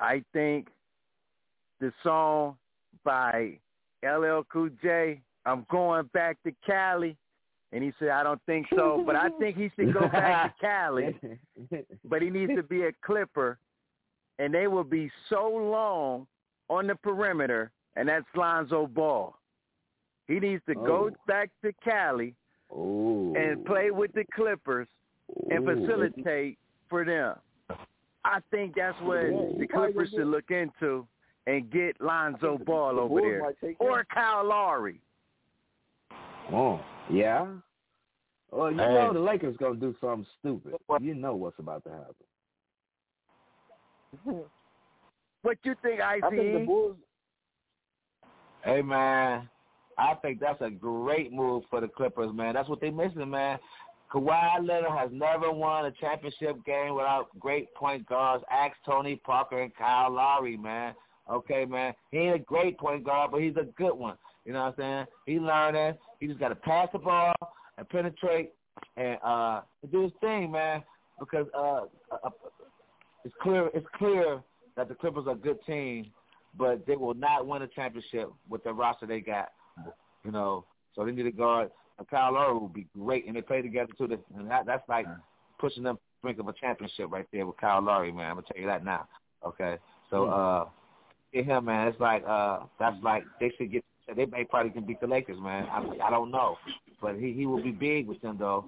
[0.00, 0.68] I think
[1.84, 2.56] the song
[3.04, 3.58] by
[4.02, 7.14] LL Cool J, I'm going back to Cali.
[7.72, 10.66] And he said, I don't think so, but I think he should go back to
[10.66, 11.16] Cali.
[12.08, 13.58] But he needs to be a clipper.
[14.38, 16.26] And they will be so long
[16.70, 19.36] on the perimeter, and that's Lonzo Ball.
[20.26, 21.16] He needs to go Oh.
[21.26, 22.34] back to Cali
[22.72, 23.34] Ooh.
[23.36, 24.88] and play with the Clippers
[25.50, 26.58] and facilitate
[26.88, 27.36] for them.
[28.24, 31.06] I think that's what the he Clippers should look into
[31.46, 33.52] and get Lonzo Ball the over there.
[33.78, 34.06] Or him.
[34.12, 35.00] Kyle Lowry.
[36.52, 36.80] Oh,
[37.10, 37.46] yeah.
[38.50, 38.94] Well, you Hey.
[38.94, 40.74] know the Lakers gonna do something stupid.
[41.00, 42.14] You know what's about to happen.
[45.42, 46.96] What you think, I think the Bulls.
[48.64, 49.46] Hey man,
[49.98, 52.54] I think that's a great move for the Clippers, man.
[52.54, 53.58] That's what they missing, man.
[54.10, 58.42] Kawhi Leonard has never won a championship game without great point guards.
[58.50, 60.94] Ask Tony Parker and Kyle Lowry, man.
[61.30, 61.94] Okay, man.
[62.10, 64.16] He ain't a great point guard, but he's a good one.
[64.44, 65.06] You know what I'm saying?
[65.26, 65.94] He learning.
[66.20, 67.34] He just got to pass the ball
[67.78, 68.52] and penetrate
[68.96, 70.82] and uh do his thing, man.
[71.18, 71.82] Because uh,
[72.12, 72.30] uh,
[73.24, 74.42] it's clear it's clear
[74.76, 76.10] that the Clippers are a good team,
[76.58, 79.48] but they will not win a championship with the roster they got.
[80.24, 80.64] You know,
[80.94, 81.70] so they need a guard.
[82.10, 84.18] Kyle Lowry will be great, and they play together too.
[84.36, 85.06] And that, that's like
[85.58, 88.30] pushing them the brink of a championship right there with Kyle Lowry, man.
[88.30, 89.06] I'm gonna tell you that now.
[89.46, 89.76] Okay,
[90.10, 90.64] so uh,
[91.34, 91.88] get him, man.
[91.88, 93.84] It's like uh, that's like they should get.
[94.14, 95.66] They may probably can beat the Lakers, man.
[95.70, 96.56] I, I don't know,
[97.00, 98.66] but he he will be big with them though,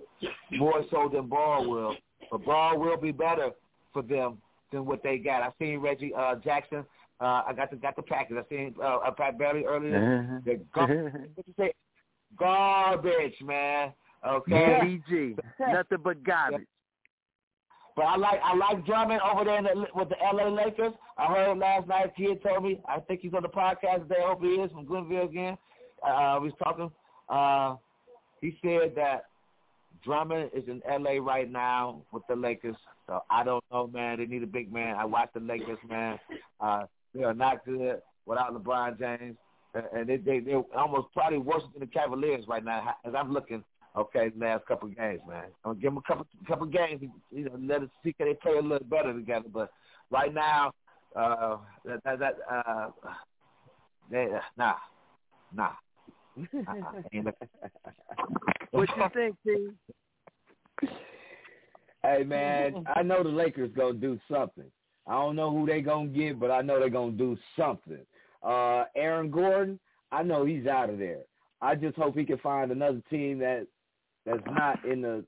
[0.53, 1.97] more so than Ball will.
[2.31, 3.51] But Ball will be better
[3.93, 4.39] for them
[4.73, 5.43] than what they got.
[5.43, 6.85] I seen Reggie uh, Jackson.
[7.21, 8.37] Uh, I got the got the package.
[8.39, 10.41] I seen uh, uh, Pat Barry earlier.
[10.45, 10.89] They're gar-
[11.35, 11.73] what you say?
[12.39, 13.93] Garbage, man.
[14.27, 15.01] Okay.
[15.11, 15.39] DG.
[15.61, 16.67] Nothing but garbage.
[17.97, 20.93] But I like I like Drummond over there the, with the LA Lakers.
[21.17, 22.13] I heard last night.
[22.15, 22.79] Kid told me.
[22.87, 24.21] I think he's on the podcast today.
[24.23, 25.57] I hope he is from Glenville again.
[26.07, 26.91] Uh, we was talking.
[27.31, 27.77] Uh,
[28.43, 29.25] he said that
[30.05, 32.77] Drummond is in LA right now with the Lakers.
[33.07, 34.19] So I don't know, man.
[34.19, 34.97] They need a big man.
[34.97, 36.19] I watch the Lakers, man.
[36.61, 36.83] Uh,
[37.15, 39.37] they are not good without LeBron James,
[39.95, 43.65] and they they they're almost probably worse than the Cavaliers right now as I'm looking
[43.97, 45.45] Okay, last couple of games, man.
[45.65, 47.03] I'm gonna give them a couple couple games.
[47.31, 49.47] You know, let us see can they play a little better together.
[49.53, 49.71] But
[50.11, 50.73] right now,
[51.15, 51.57] uh,
[51.87, 52.91] that that, that uh,
[54.11, 54.75] they, uh, nah,
[55.55, 55.71] nah.
[56.39, 57.01] Uh-uh.
[58.71, 59.69] what you think, T?
[62.03, 64.71] Hey man, I know the Lakers gonna do something.
[65.07, 68.05] I don't know who they gonna get, but I know they're gonna do something.
[68.43, 69.81] Uh Aaron Gordon,
[70.13, 71.23] I know he's out of there.
[71.63, 73.67] I just hope he can find another team that
[74.27, 75.25] that's not in the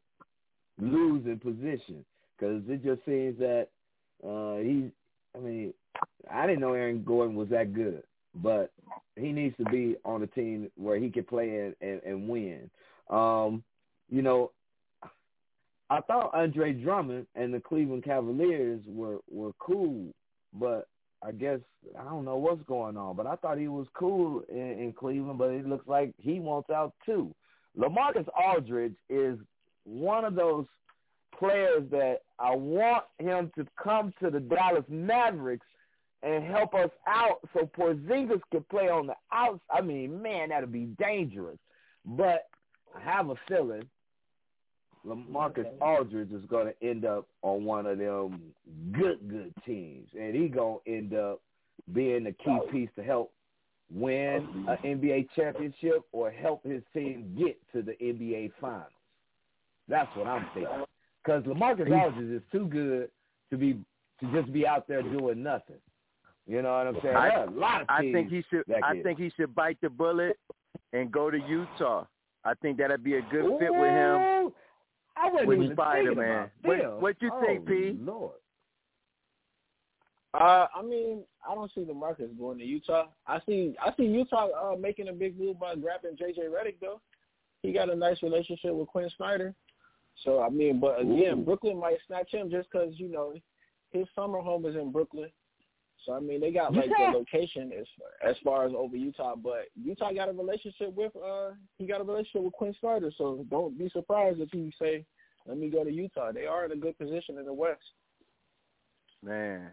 [0.80, 2.04] losing position
[2.36, 3.68] because it just seems that
[4.26, 4.90] uh he's.
[5.36, 5.74] I mean,
[6.30, 8.02] I didn't know Aaron Gordon was that good,
[8.34, 8.72] but
[9.16, 12.70] he needs to be on a team where he can play and, and, and win.
[13.10, 13.62] Um,
[14.10, 14.52] you know,
[15.90, 20.12] I thought Andre Drummond and the Cleveland Cavaliers were were cool,
[20.54, 20.88] but
[21.22, 21.60] I guess
[21.98, 23.16] I don't know what's going on.
[23.16, 26.70] But I thought he was cool in, in Cleveland, but it looks like he wants
[26.70, 27.34] out too.
[27.78, 29.38] LaMarcus Aldridge is
[29.84, 30.66] one of those
[31.38, 35.66] players that I want him to come to the Dallas Mavericks
[36.22, 39.60] and help us out so Porzingis can play on the outs.
[39.70, 41.58] I mean, man, that'd be dangerous.
[42.04, 42.48] But
[42.96, 43.84] I have a feeling
[45.06, 48.40] LaMarcus Aldridge is going to end up on one of them
[48.92, 51.40] good, good teams, and he going to end up
[51.92, 52.66] being the key oh.
[52.70, 53.32] piece to help
[53.92, 58.84] win an NBA championship or help his team get to the NBA Finals.
[59.88, 60.84] That's what I'm thinking.
[61.24, 63.10] Because LaMarcus Aldridge is too good
[63.50, 63.78] to be
[64.20, 65.76] to just be out there doing nothing.
[66.46, 67.16] You know what I'm saying?
[67.16, 68.64] I, a lot of I think he should.
[68.82, 70.38] I think he should bite the bullet
[70.92, 72.04] and go to Utah.
[72.44, 74.16] I think that'd be a good fit with him.
[74.16, 74.52] Ooh,
[75.16, 76.50] I wasn't with even Spider thinking Man.
[76.64, 77.98] about What, what you oh, think, P?
[78.00, 78.32] Oh, Lord.
[80.34, 83.06] Uh, I mean, I don't see LaMarcus going to Utah.
[83.26, 87.00] I see, I see Utah uh, making a big move by grabbing JJ Redick though.
[87.62, 89.54] He got a nice relationship with Quin Snyder.
[90.24, 91.44] So I mean, but again, Ooh.
[91.44, 93.34] Brooklyn might snatch him just because you know
[93.90, 95.30] his summer home is in Brooklyn.
[96.04, 97.86] So I mean, they got like the location as
[98.26, 102.04] as far as over Utah, but Utah got a relationship with uh he got a
[102.04, 103.10] relationship with Quin Snyder.
[103.16, 105.04] So don't be surprised if he say,
[105.46, 107.80] "Let me go to Utah." They are in a good position in the West.
[109.22, 109.70] Man.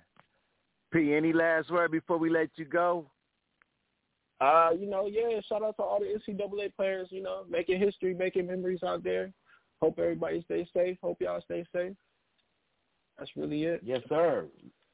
[0.96, 3.06] P, any last word before we let you go?
[4.40, 8.14] Uh, you know, yeah, shout out to all the NCAA players, you know, making history,
[8.14, 9.32] making memories out there.
[9.82, 10.98] Hope everybody stays safe.
[11.02, 11.94] Hope y'all stay safe.
[13.20, 13.82] That's really it.
[13.84, 14.46] Yes, sir.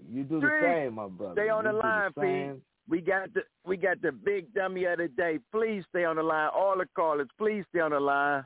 [0.09, 1.35] You do the same, my brother.
[1.39, 2.21] Stay on You the do line, P.
[2.21, 2.61] same.
[2.89, 5.37] We got the we got the big dummy of the day.
[5.51, 6.49] Please stay on the line.
[6.53, 8.43] All the callers, please stay on the line.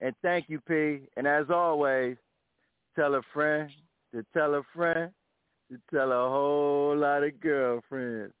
[0.00, 1.08] And thank you, P.
[1.16, 2.16] And as always,
[2.94, 3.70] tell a friend
[4.14, 5.10] to tell a friend
[5.70, 8.32] to tell a whole lot of girlfriends.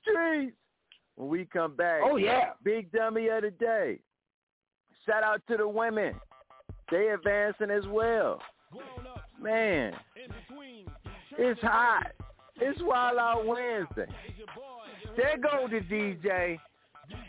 [0.00, 0.56] Streets.
[1.16, 2.50] When we come back, Oh, yeah.
[2.62, 3.98] big dummy of the day.
[5.04, 6.14] Shout out to the women.
[6.90, 8.40] They advancing as well.
[9.40, 9.94] Man,
[11.38, 12.12] it's hot.
[12.60, 14.06] It's Wild Out Wednesday.
[15.16, 16.58] There go the DJ.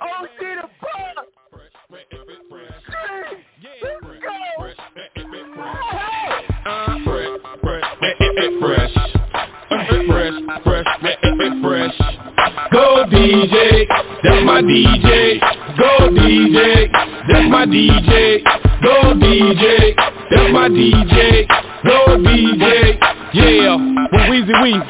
[0.01, 1.25] Oh, see the fuck.
[13.09, 13.87] DJ,
[14.23, 15.39] that's my DJ.
[15.77, 16.91] Go DJ,
[17.27, 18.43] that's my DJ.
[18.83, 19.95] Go DJ,
[20.29, 21.47] that's my DJ.
[21.83, 23.75] Go DJ, yeah.
[24.11, 24.81] Well, Weezy Weezy,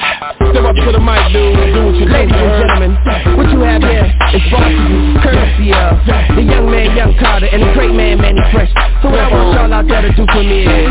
[0.50, 1.74] step up to the mic, dude.
[1.74, 2.06] Do what you.
[2.08, 2.92] Ladies and gentlemen,
[3.36, 6.00] what you have here is brought to you courtesy of
[6.36, 8.70] the young man, Young Carter, and the great man, Mannie Fresh.
[9.02, 10.90] So what I want y'all out there to do for me is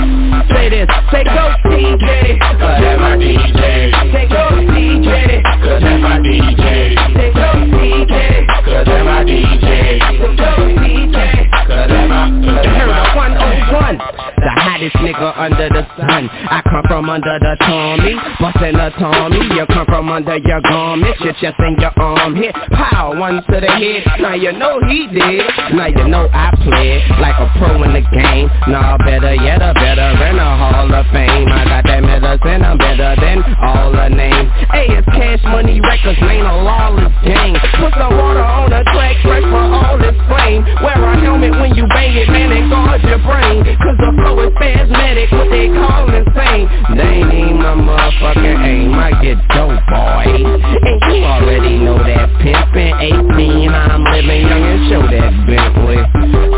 [0.53, 3.91] say this, say go DJ, Cause that's my DJ.
[4.13, 6.93] say go DJ, Cause that's my DJ.
[7.17, 9.99] say go DJ, Cause that's my DJ.
[9.99, 11.58] say go DJ.
[11.69, 12.99] Turn my.
[12.99, 13.97] up 101
[14.41, 16.29] The hottest nigga under the sun.
[16.49, 18.17] I come from under the Tommy.
[18.41, 19.41] Bustin' a Tommy.
[19.53, 23.57] You come from under your garments Your chest and your arm hit Pow, one to
[23.61, 24.03] the head.
[24.19, 25.45] Now you know he did.
[25.73, 28.49] Now you know I played Like a pro in the game.
[28.67, 31.47] Nah, better yet a veteran A Hall of Fame.
[31.49, 34.49] I got that medicine I'm better than all the names.
[34.73, 37.57] Hey, it's Cash Money Records Ain't a lawless game.
[37.77, 40.63] Put some water on the track Fresh for all this flame.
[40.81, 43.63] Wear a helmet when you bang it Man, and guard your brain.
[43.83, 46.65] Cause the flow is spasmodic What they call insane.
[46.95, 50.23] They ain't even my motherfucking aim I get dope, boy.
[50.31, 55.99] And you already know that Pimpin' 18 I'm living young and show that Bentley.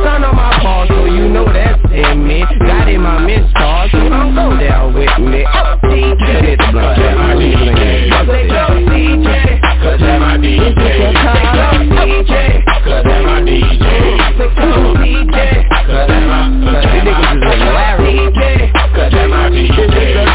[0.06, 2.46] Son of my paw So you know that's in me.
[2.62, 5.44] Got in my mentor So don't go there with me.
[5.50, 6.96] Oh, DJ, it's blood.
[6.96, 7.72] Cause that's my DJ.
[8.92, 10.72] music Cause that's my DJ.
[10.72, 12.64] DJ.
[12.86, 13.84] Cause that's my DJ.
[15.04, 15.68] DJ.
[15.68, 16.48] Cause that's my
[18.00, 18.72] DJ.
[18.96, 20.31] Cause that's my DJ.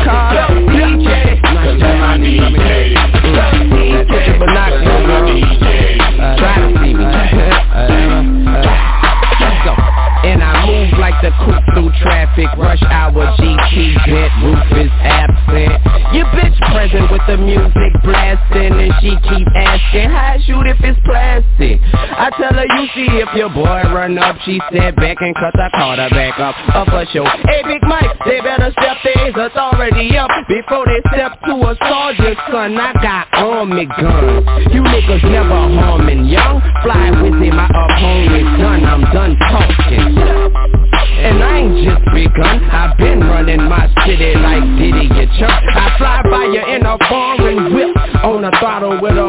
[22.76, 26.54] See if your boy run up, she said back and cut the quarter back up,
[26.76, 27.24] up a show.
[27.48, 32.36] Hey Big Mike, they better step their authority up before they step to a soldier's
[32.52, 32.76] son.
[32.76, 34.44] I got army guns.
[34.74, 36.60] You niggas never harming young.
[36.82, 38.84] Fly with him, my opponent's done.
[38.84, 40.76] I'm done talking.
[41.16, 45.96] And I ain't just begun I've been running my city like Diddy, you chump I
[45.96, 49.26] fly by you in a foreign whip On a throttle with a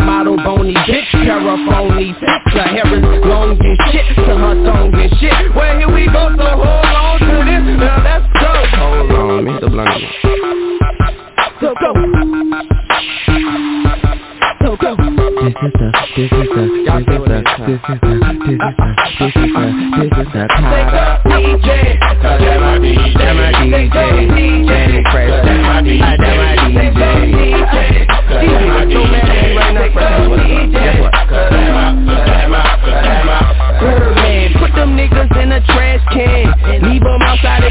[1.40, 2.16] bitch Paraphony
[2.54, 5.56] The hair is long and shit To her tongue and shit.
[5.56, 7.64] Well here we go, so hold on to this.
[7.78, 8.52] Now let's go.
[8.78, 9.70] Hold on, Mr.
[9.70, 10.02] Blunt.
[11.60, 11.90] So go.
[14.62, 14.92] So go.
[15.38, 15.88] This is the,
[16.18, 18.90] this is the, this is the, this is the, this is the, this is the,
[19.18, 19.34] this
[20.08, 20.68] is the kind
[21.38, 24.87] DJ, cause that my DJ, that my DJ, Danny Fresh, that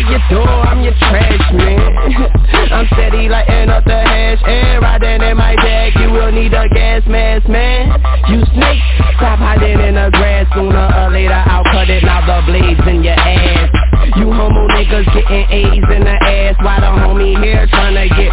[0.09, 1.79] your door, I'm your trash man.
[2.73, 6.69] I'm steady lighting up the hash, and riding in my bag, you will need a
[6.69, 7.89] gas mask, man.
[8.29, 8.83] You snake,
[9.17, 13.03] stop hiding in the grass, sooner or later I'll cut it, now the blades in
[13.03, 13.87] your ass.
[14.15, 18.26] You homo niggas getting A's in the ass While the homie here trying to get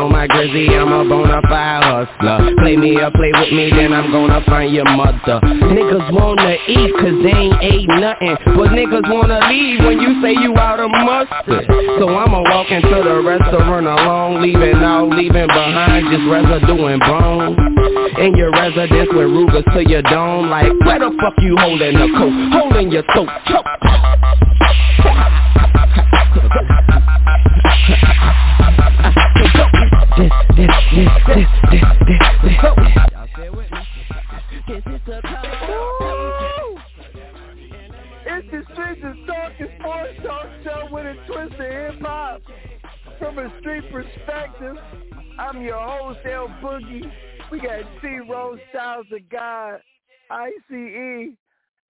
[0.00, 3.92] on my grizzy, I'm a bona fide hustler Play me or play with me, then
[3.92, 9.04] I'm gonna find your mother Niggas wanna eat cause they ain't ate nothing But niggas
[9.12, 11.68] wanna leave when you say you out of mustard
[12.00, 17.56] So I'ma walk into the restaurant alone Leaving out, leaving behind just residue and bone
[18.18, 22.08] In your residence with Rugers to your dome Like where the fuck you holding the
[22.16, 22.32] coat?
[22.56, 23.66] Holding your throat choke.
[30.20, 32.52] This, this, this, this, this, this, this.
[32.60, 32.76] Y'all.
[34.68, 35.20] This is the
[38.26, 42.42] It's the Streets of Talking Sports Talk Show with a twist of hip hop.
[43.18, 44.76] From a street perspective,
[45.38, 47.10] I'm your El Boogie.
[47.50, 49.80] We got T-Rose Styles of God,
[50.30, 51.34] ICE,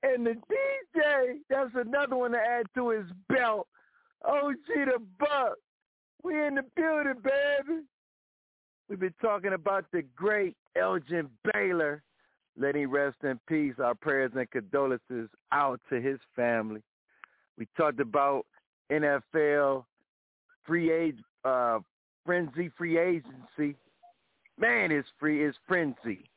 [0.04, 3.66] and the DJ, that's another one to add to his belt.
[4.24, 5.56] OG the Buck.
[6.22, 7.80] We in the building, baby.
[8.90, 12.02] We've been talking about the great Elgin Baylor.
[12.58, 13.74] Let him rest in peace.
[13.78, 16.82] Our prayers and condolences out to his family.
[17.56, 18.46] We talked about
[18.90, 19.84] NFL
[20.66, 21.78] free age uh
[22.26, 23.76] frenzy free agency.
[24.58, 26.28] Man, it's free it's frenzy.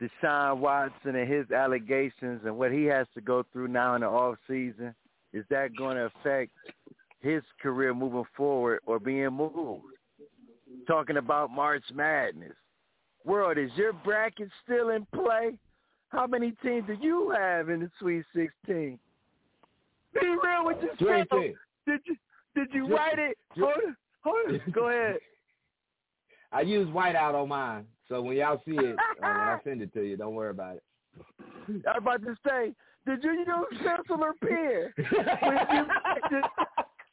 [0.00, 4.06] Deshaun Watson and his allegations and what he has to go through now in the
[4.06, 4.94] off season,
[5.34, 6.50] is that going to affect
[7.20, 9.84] his career moving forward or being moved?
[10.86, 12.52] Talking about March Madness.
[13.24, 15.58] World, is your bracket still in play?
[16.10, 18.98] How many teams do you have in the Sweet 16?
[20.14, 21.28] Be real with yourself.
[21.86, 22.16] Did you
[22.54, 23.36] did you write it?
[23.56, 24.60] Hold on, hold on.
[24.72, 25.16] Go ahead.
[26.52, 27.84] I use whiteout on mine.
[28.08, 30.82] So when y'all see it, uh, I send it to you, don't worry about it.
[31.86, 32.74] I was about to say,
[33.06, 34.92] did you use pencil or pen?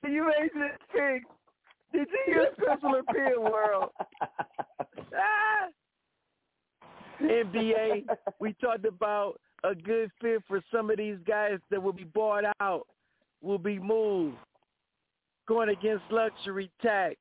[0.01, 1.21] when you, made this thing,
[1.93, 3.89] did you use pencil or pen, world?
[5.13, 5.67] Ah.
[7.21, 8.05] NBA,
[8.39, 12.45] we talked about a good fit for some of these guys that will be bought
[12.61, 12.87] out,
[13.41, 14.37] will be moved,
[15.47, 17.17] going against luxury tax.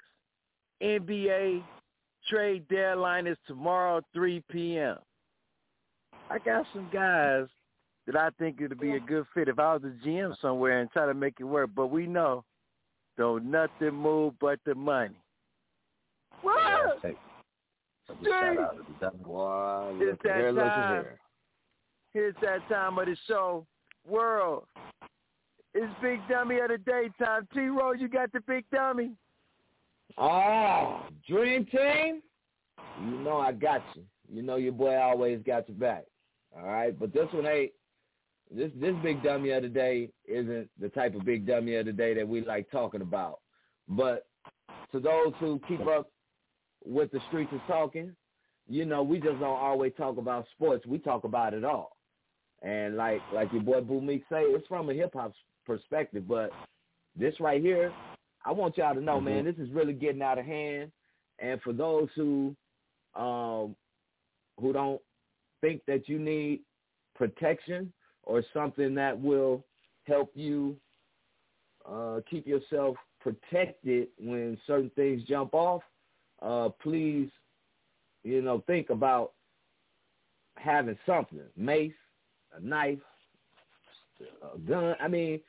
[0.83, 1.63] NBA
[2.29, 4.97] trade deadline is tomorrow, 3 p.m.
[6.31, 7.47] I got some guys
[8.07, 10.91] that I think it'd be a good fit if I was a GM somewhere and
[10.91, 11.71] try to make it work.
[11.75, 12.45] But we know,
[13.21, 15.15] don't nothing move but the money.
[16.41, 17.01] What?
[17.03, 17.15] Hey,
[18.25, 18.57] Jay,
[19.27, 21.03] Wow, It's look that here, look time.
[21.03, 21.21] here.
[22.15, 23.67] Here's that time of the show.
[24.09, 24.65] World.
[25.75, 27.47] It's Big Dummy of the daytime.
[27.53, 29.11] T-Roll, you got the Big Dummy.
[30.17, 32.23] Oh, Dream Team?
[33.05, 34.03] You know I got you.
[34.33, 36.07] You know your boy always got your back.
[36.57, 37.73] All right, but this one ain't.
[38.51, 41.93] This this big dummy of the day isn't the type of big dummy of the
[41.93, 43.41] day that we like talking about.
[43.89, 44.27] But
[44.93, 46.11] to those who keep up
[46.85, 48.15] with the streets of talking,
[48.69, 50.85] you know we just don't always talk about sports.
[50.85, 51.97] We talk about it all.
[52.63, 55.33] And like like your boy Boo Meek say, it's from a hip hop
[55.65, 56.27] perspective.
[56.27, 56.51] But
[57.17, 57.93] this right here,
[58.45, 60.91] I want y'all to know, man, this is really getting out of hand.
[61.39, 62.57] And for those who
[63.15, 63.77] um
[64.61, 65.01] who don't
[65.61, 66.63] think that you need
[67.15, 67.93] protection
[68.31, 69.65] or something that will
[70.07, 70.77] help you
[71.89, 75.83] uh keep yourself protected when certain things jump off,
[76.43, 77.29] uh, please,
[78.23, 79.33] you know, think about
[80.57, 81.93] having something, mace,
[82.57, 82.99] a knife,
[84.55, 84.95] a gun.
[85.01, 85.41] I mean,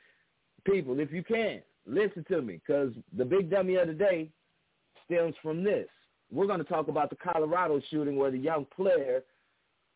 [0.64, 4.28] people, if you can, listen to me, because the big dummy of the day
[5.06, 5.88] stems from this.
[6.30, 9.22] We're going to talk about the Colorado shooting where the young player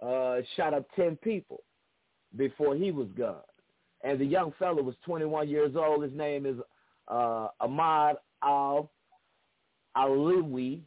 [0.02, 1.62] uh, shot up 10 people
[2.36, 3.36] before he was gone.
[4.04, 6.02] And the young fellow was 21 years old.
[6.02, 6.56] His name is
[7.08, 8.90] uh, Ahmad Al
[9.96, 10.80] Aliwi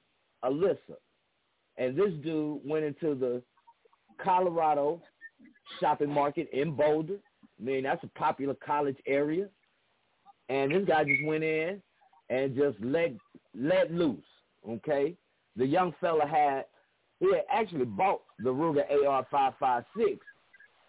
[0.43, 0.95] Alissa.
[1.77, 3.41] And this dude went into the
[4.23, 5.01] Colorado
[5.79, 7.17] shopping market in Boulder.
[7.59, 9.47] I mean, that's a popular college area.
[10.49, 11.81] And this guy just went in
[12.29, 13.11] and just let
[13.55, 14.23] let loose.
[14.67, 15.15] Okay,
[15.55, 16.65] the young fella had
[17.19, 20.19] he had actually bought the Ruger AR-556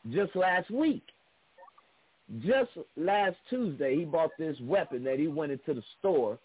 [0.09, 1.05] just last week.
[2.40, 6.39] Just last Tuesday, he bought this weapon that he went into the store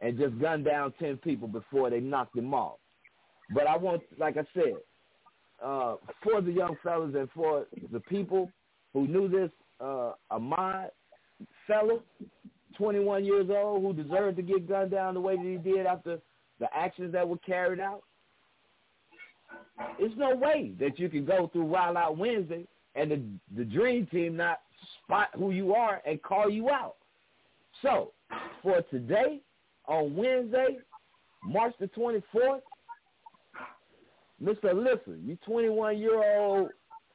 [0.00, 2.78] and just gunned down 10 people before they knocked him off.
[3.54, 4.76] But I want, like I said,
[5.62, 8.50] uh, for the young fellas and for the people
[8.92, 9.50] who knew this
[9.80, 10.90] uh, Ahmad
[11.66, 12.02] fellow,
[12.76, 16.18] 21 years old, who deserved to get gunned down the way that he did after
[16.60, 18.02] the actions that were carried out,
[19.98, 22.66] it's no way that you can go through Wild Out Wednesday
[22.98, 23.22] and the,
[23.56, 24.60] the dream team not
[25.04, 26.96] spot who you are and call you out.
[27.82, 28.12] So,
[28.62, 29.40] for today,
[29.86, 30.78] on Wednesday,
[31.44, 32.60] March the 24th,
[34.42, 34.64] Mr.
[34.64, 36.70] Alissa, you 21 year old,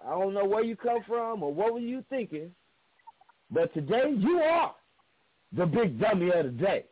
[0.06, 2.52] I don't know where you come from or what were you thinking,
[3.52, 4.74] but today you are
[5.56, 6.86] the big dummy of the day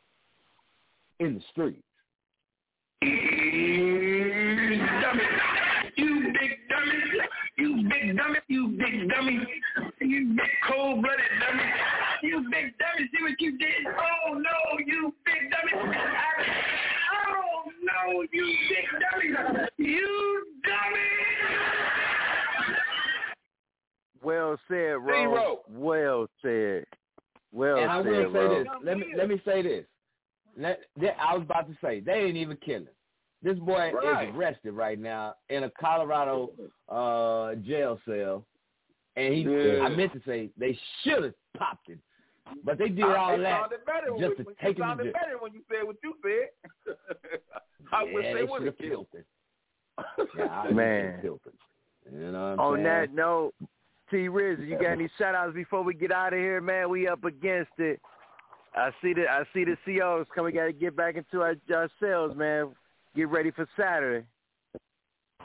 [1.19, 1.81] in the streets.
[5.01, 5.23] dummy.
[7.61, 8.39] You big dummy.
[8.47, 9.33] You big dummy.
[9.33, 10.01] You big dummy.
[10.01, 11.63] You big cold-blooded dummy.
[12.23, 13.09] You big dummy.
[13.13, 13.85] See what you did?
[13.87, 15.73] Oh, no, you big dummy.
[17.13, 19.67] Oh, no, you big dummy.
[19.77, 21.09] You dummy.
[24.23, 25.05] Well said, Ro.
[25.05, 25.59] Zero.
[25.69, 26.85] Well said.
[27.51, 28.63] Well and I said, will say Ro.
[28.63, 28.67] this.
[28.83, 29.85] Let me let me say this.
[30.57, 32.87] Let, they, I was about to say they ain't even killing.
[33.43, 34.29] This boy Right.
[34.29, 36.51] is arrested right now in a Colorado
[36.89, 38.45] uh, jail cell,
[39.15, 39.41] and he.
[39.41, 39.81] Yeah.
[39.83, 41.99] I meant to say they should have popped him,
[42.63, 45.13] but they did I- all that sounded just when, to it take him to sounded
[45.13, 46.95] better when you said what you said.
[47.91, 49.07] I wish yeah, they they would should have have killed.
[49.11, 49.25] killed
[50.27, 50.27] him.
[50.37, 51.15] Yeah, I wish Man.
[51.17, 52.19] they killed him.
[52.19, 52.83] You know what I'm On saying?
[52.85, 53.53] that note,
[54.11, 56.89] T Riz, you got any shout outs before we get out of here, man?
[56.89, 57.99] We up against it.
[58.75, 60.53] I see the I see the COs coming.
[60.53, 62.69] We gotta get back into our ourselves, man.
[63.15, 64.25] Get ready for Saturday.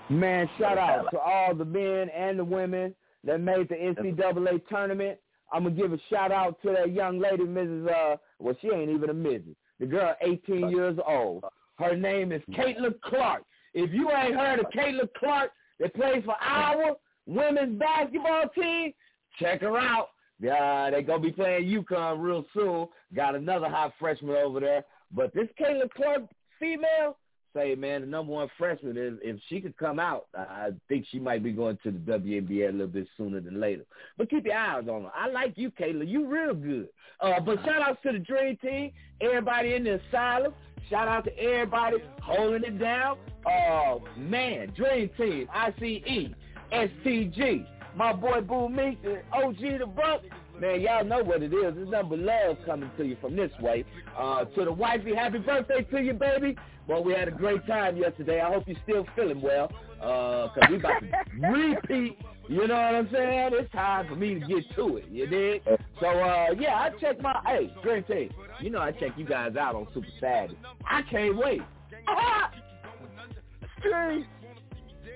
[0.08, 2.94] Man, shout out to all the men and the women
[3.24, 5.18] that made the NCAA tournament.
[5.52, 7.88] I'm gonna give a shout out to that young lady, Mrs.
[7.88, 9.54] Uh, well, she ain't even a Mrs.
[9.80, 11.44] The girl, 18 years old.
[11.78, 13.42] Her name is Caitlin Clark.
[13.74, 18.92] If you ain't heard of Caitlin Clark, that plays for our women's basketball team,
[19.38, 20.08] check her out.
[20.40, 22.88] Yeah, they gonna be playing UConn real soon.
[23.14, 24.84] Got another hot freshman over there.
[25.12, 26.22] But this Caitlin Clark
[26.58, 27.16] female,
[27.56, 31.18] say man, the number one freshman if, if she could come out, I think she
[31.18, 33.84] might be going to the WNBA a little bit sooner than later.
[34.18, 35.10] But keep your eyes on her.
[35.14, 36.06] I like you, Kayla.
[36.06, 36.88] You real good.
[37.20, 40.52] Uh, but shout out to the Dream Team, everybody in the asylum.
[40.90, 43.16] Shout out to everybody holding it down.
[43.46, 46.28] Oh man, Dream Team, ICE,
[46.72, 47.66] STG,
[47.96, 48.98] my boy Boo Meek,
[49.32, 50.22] OG the Buck.
[50.60, 51.74] Man, y'all know what it is.
[51.76, 53.84] It's nothing but love coming to you from this way.
[54.16, 56.56] Uh, to the wifey, happy birthday to you, baby.
[56.86, 58.40] Well, we had a great time yesterday.
[58.40, 59.70] I hope you're still feeling well,
[60.00, 61.08] uh, cause we about to
[61.48, 62.18] repeat.
[62.48, 63.50] You know what I'm saying?
[63.54, 65.08] It's time for me to get to it.
[65.10, 65.62] You dig?
[66.00, 68.30] So, uh, yeah, I check my, hey, Dream Team,
[68.60, 70.56] you know I check you guys out on Super Saturday.
[70.88, 71.60] I can't wait.
[73.80, 74.26] Street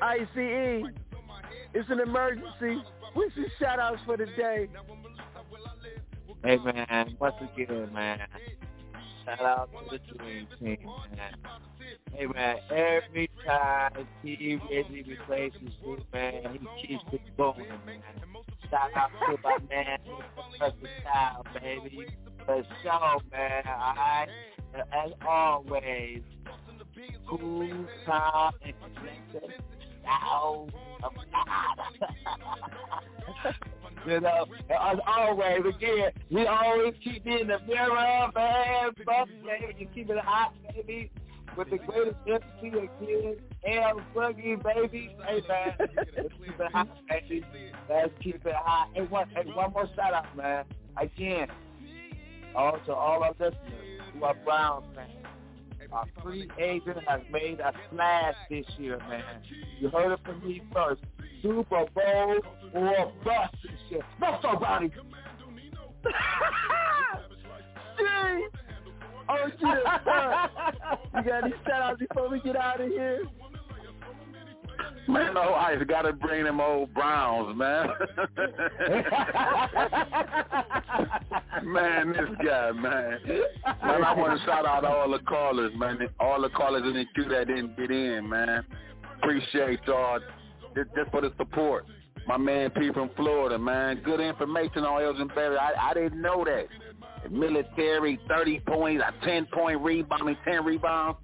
[0.03, 0.85] ICE.
[1.73, 2.83] It's an emergency.
[3.15, 4.69] What's your shout outs for the day?
[6.43, 8.21] Hey man, once again, man.
[9.27, 11.35] Shout out to the Dream Team, man.
[12.15, 18.03] Hey man, every time he really replaces you, man, he keeps it going, man.
[18.71, 19.99] Shout out to my man,
[20.59, 20.73] Mr.
[21.03, 22.07] Style, baby.
[22.47, 23.63] For sure, man.
[23.67, 24.29] Alright,
[24.75, 26.23] as always,
[27.29, 28.75] cool, calm, and
[34.07, 38.91] you know, as always, again, we always keep in the mirror, man.
[38.97, 41.11] Baby, you keep it hot, baby.
[41.57, 43.37] With the greatest MC again,
[43.67, 45.17] L Boogie, baby.
[45.27, 45.75] Hey, man,
[46.39, 47.45] keep it hot, baby.
[47.89, 48.91] Let's keep it hot.
[48.95, 50.65] Hey, one, hey, one more shout out, man.
[50.97, 51.49] Again,
[52.55, 53.55] also all our listeners
[54.13, 55.20] who are Brown fans.
[55.93, 59.23] A free agent has made a splash this year, man.
[59.81, 61.03] You heard it from me first.
[61.43, 62.37] Super Bowl
[62.75, 64.01] or bust and shit.
[64.21, 64.89] No, somebody.
[67.99, 68.47] Gee.
[69.29, 69.61] Oh, shit.
[69.61, 73.23] you got any shout outs before we get out of here?
[75.09, 75.79] Man, no ice.
[75.89, 77.89] Got to bring them old Browns, man.
[81.65, 83.19] man, this guy, man.
[83.83, 85.99] Man, I want to shout out all the callers, man.
[86.21, 88.65] All the callers in the queue that didn't get in, man.
[89.19, 90.21] Appreciate y'all
[90.77, 91.87] just, just for the support.
[92.27, 94.03] My man P from Florida, man.
[94.05, 95.59] Good information on Elgin Baylor.
[95.59, 96.67] I, I didn't know that.
[97.31, 101.19] Military, 30 points, a 10-point rebound, I mean, 10 rebounds.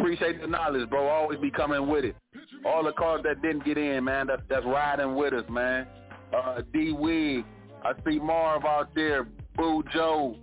[0.00, 1.08] Appreciate the knowledge, bro.
[1.08, 2.16] Always be coming with it.
[2.64, 5.86] All the cars that didn't get in, man, that, that's riding with us, man.
[6.34, 7.44] Uh, D Wig,
[7.84, 9.24] I see Marv out there,
[9.56, 10.36] Boo Joe,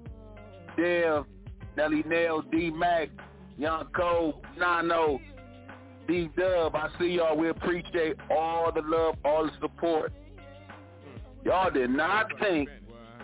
[0.77, 1.25] Dev,
[1.75, 3.09] Nelly Nail, D Mac,
[3.57, 5.19] Young Cole, Nano,
[6.07, 6.75] D Dub.
[6.75, 7.35] I see y'all.
[7.35, 10.13] We appreciate all the love, all the support.
[11.43, 12.69] Y'all did not think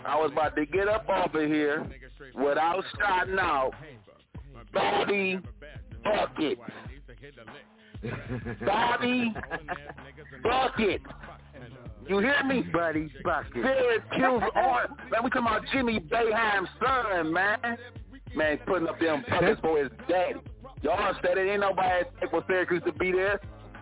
[0.04, 1.86] I was about to get up off of here
[2.34, 3.72] without starting out
[4.72, 5.38] Bobby
[6.04, 6.58] Bucket.
[8.64, 9.34] Bobby
[10.42, 11.00] Bucket.
[12.08, 12.62] You hear me?
[12.72, 13.52] Buddy Bucket.
[13.54, 14.96] Syracuse on.
[15.10, 17.78] Man, we talking about Jimmy Boeheim's son, man.
[18.36, 20.40] Man, putting up them buckets for his daddy.
[20.82, 23.40] Y'all said it ain't nobody expect for Syracuse to be there,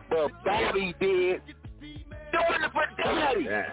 [0.09, 1.43] but Bobby did.
[1.81, 3.45] Doing it for daddy.
[3.45, 3.65] Doing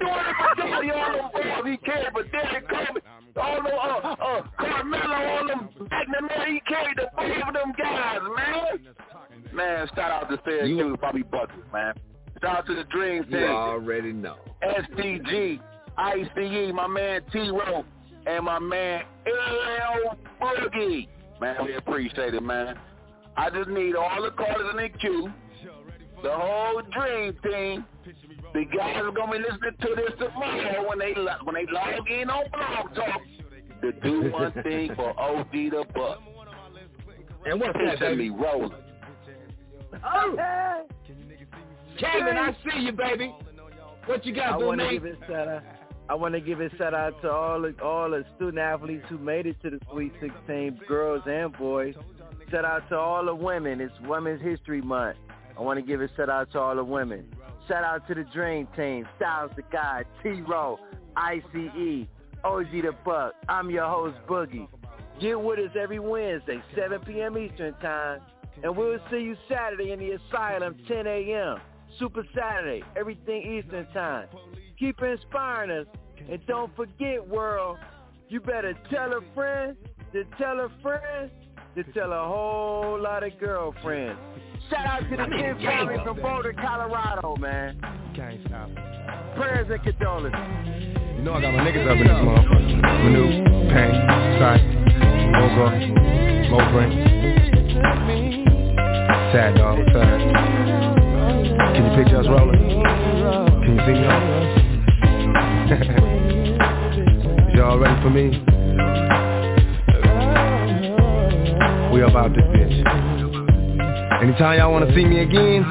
[0.00, 0.90] it for daddy.
[0.90, 3.02] All them boys he carried for Derrick Coleman.
[3.40, 8.20] All them, uh, uh, Carmelo, all them McNamara, he carried the five of them guys,
[8.36, 8.94] man.
[9.54, 11.94] Man, shout out to Syracuse, Bobby Buckets, man.
[12.40, 13.32] Shout out to the Dream Team.
[13.34, 14.36] You already know.
[14.62, 15.60] STG,
[15.96, 17.84] ICE, my man T-Row,
[18.26, 21.08] and my man L Boogie.
[21.40, 22.78] Man, we appreciate it, man.
[23.36, 25.32] I just need all the callers in the queue,
[26.22, 27.84] the whole Dream Team.
[28.54, 32.08] The guys are gonna be listening to this tomorrow when they lo- when they log
[32.10, 33.20] in on Blog Talk
[33.80, 36.18] to do one thing for OG the Buck.
[37.46, 38.30] And what's that, baby?
[38.30, 38.72] me rolling.
[40.04, 40.84] Oh.
[41.98, 43.34] Kevin, I see you, baby.
[44.06, 45.62] What you got, I want to give a shout out.
[46.08, 49.18] I want to give a shout out to all the all the student athletes who
[49.18, 51.94] made it to the Sweet 16, girls and boys.
[52.50, 53.80] Shout out to all the women.
[53.80, 55.16] It's Women's History Month.
[55.56, 57.24] I want to give a shout out to all the women.
[57.68, 60.80] Shout out to the Dream Team, Styles the God, T-Row,
[61.16, 62.06] ICE,
[62.42, 63.34] OG the Buck.
[63.48, 64.66] I'm your host, Boogie.
[65.20, 67.38] Get with us every Wednesday, 7 p.m.
[67.38, 68.20] Eastern Time.
[68.64, 71.58] And we'll see you Saturday in the Asylum, 10 a.m.
[71.98, 74.26] Super Saturday, everything Eastern Time.
[74.78, 75.86] Keep inspiring us.
[76.28, 77.78] And don't forget, world,
[78.28, 79.76] you better tell a friend
[80.12, 81.30] to tell a friend
[81.74, 84.20] to tell a whole lot of girlfriends.
[84.68, 87.80] Shout out to the Kim family from Boulder, Colorado, man.
[88.14, 88.68] Can't stop.
[89.36, 90.38] Prayers and condolences.
[91.16, 92.80] You know I got my niggas up in this motherfucker.
[92.82, 93.24] Manu,
[93.72, 93.94] Pain,
[94.38, 94.60] Sight,
[95.32, 95.66] Mogo,
[96.50, 96.92] Mobrain.
[99.32, 100.20] Sad dog, what's sad?
[101.74, 102.60] Can you picture us rolling?
[103.64, 104.04] Can you see me?
[104.08, 104.60] Rolling?
[107.56, 109.21] Y'all ready for me?
[111.92, 114.22] We about this bitch.
[114.22, 115.62] Anytime y'all wanna see me again,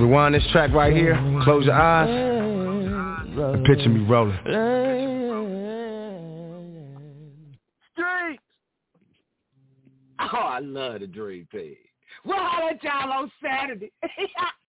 [0.00, 1.14] rewind this track right here,
[1.44, 4.38] close your eyes, and picture me rolling.
[7.92, 8.40] Street!
[10.20, 11.76] Oh, I love the Dream Team.
[12.24, 13.92] We'll holler at y'all on Saturday.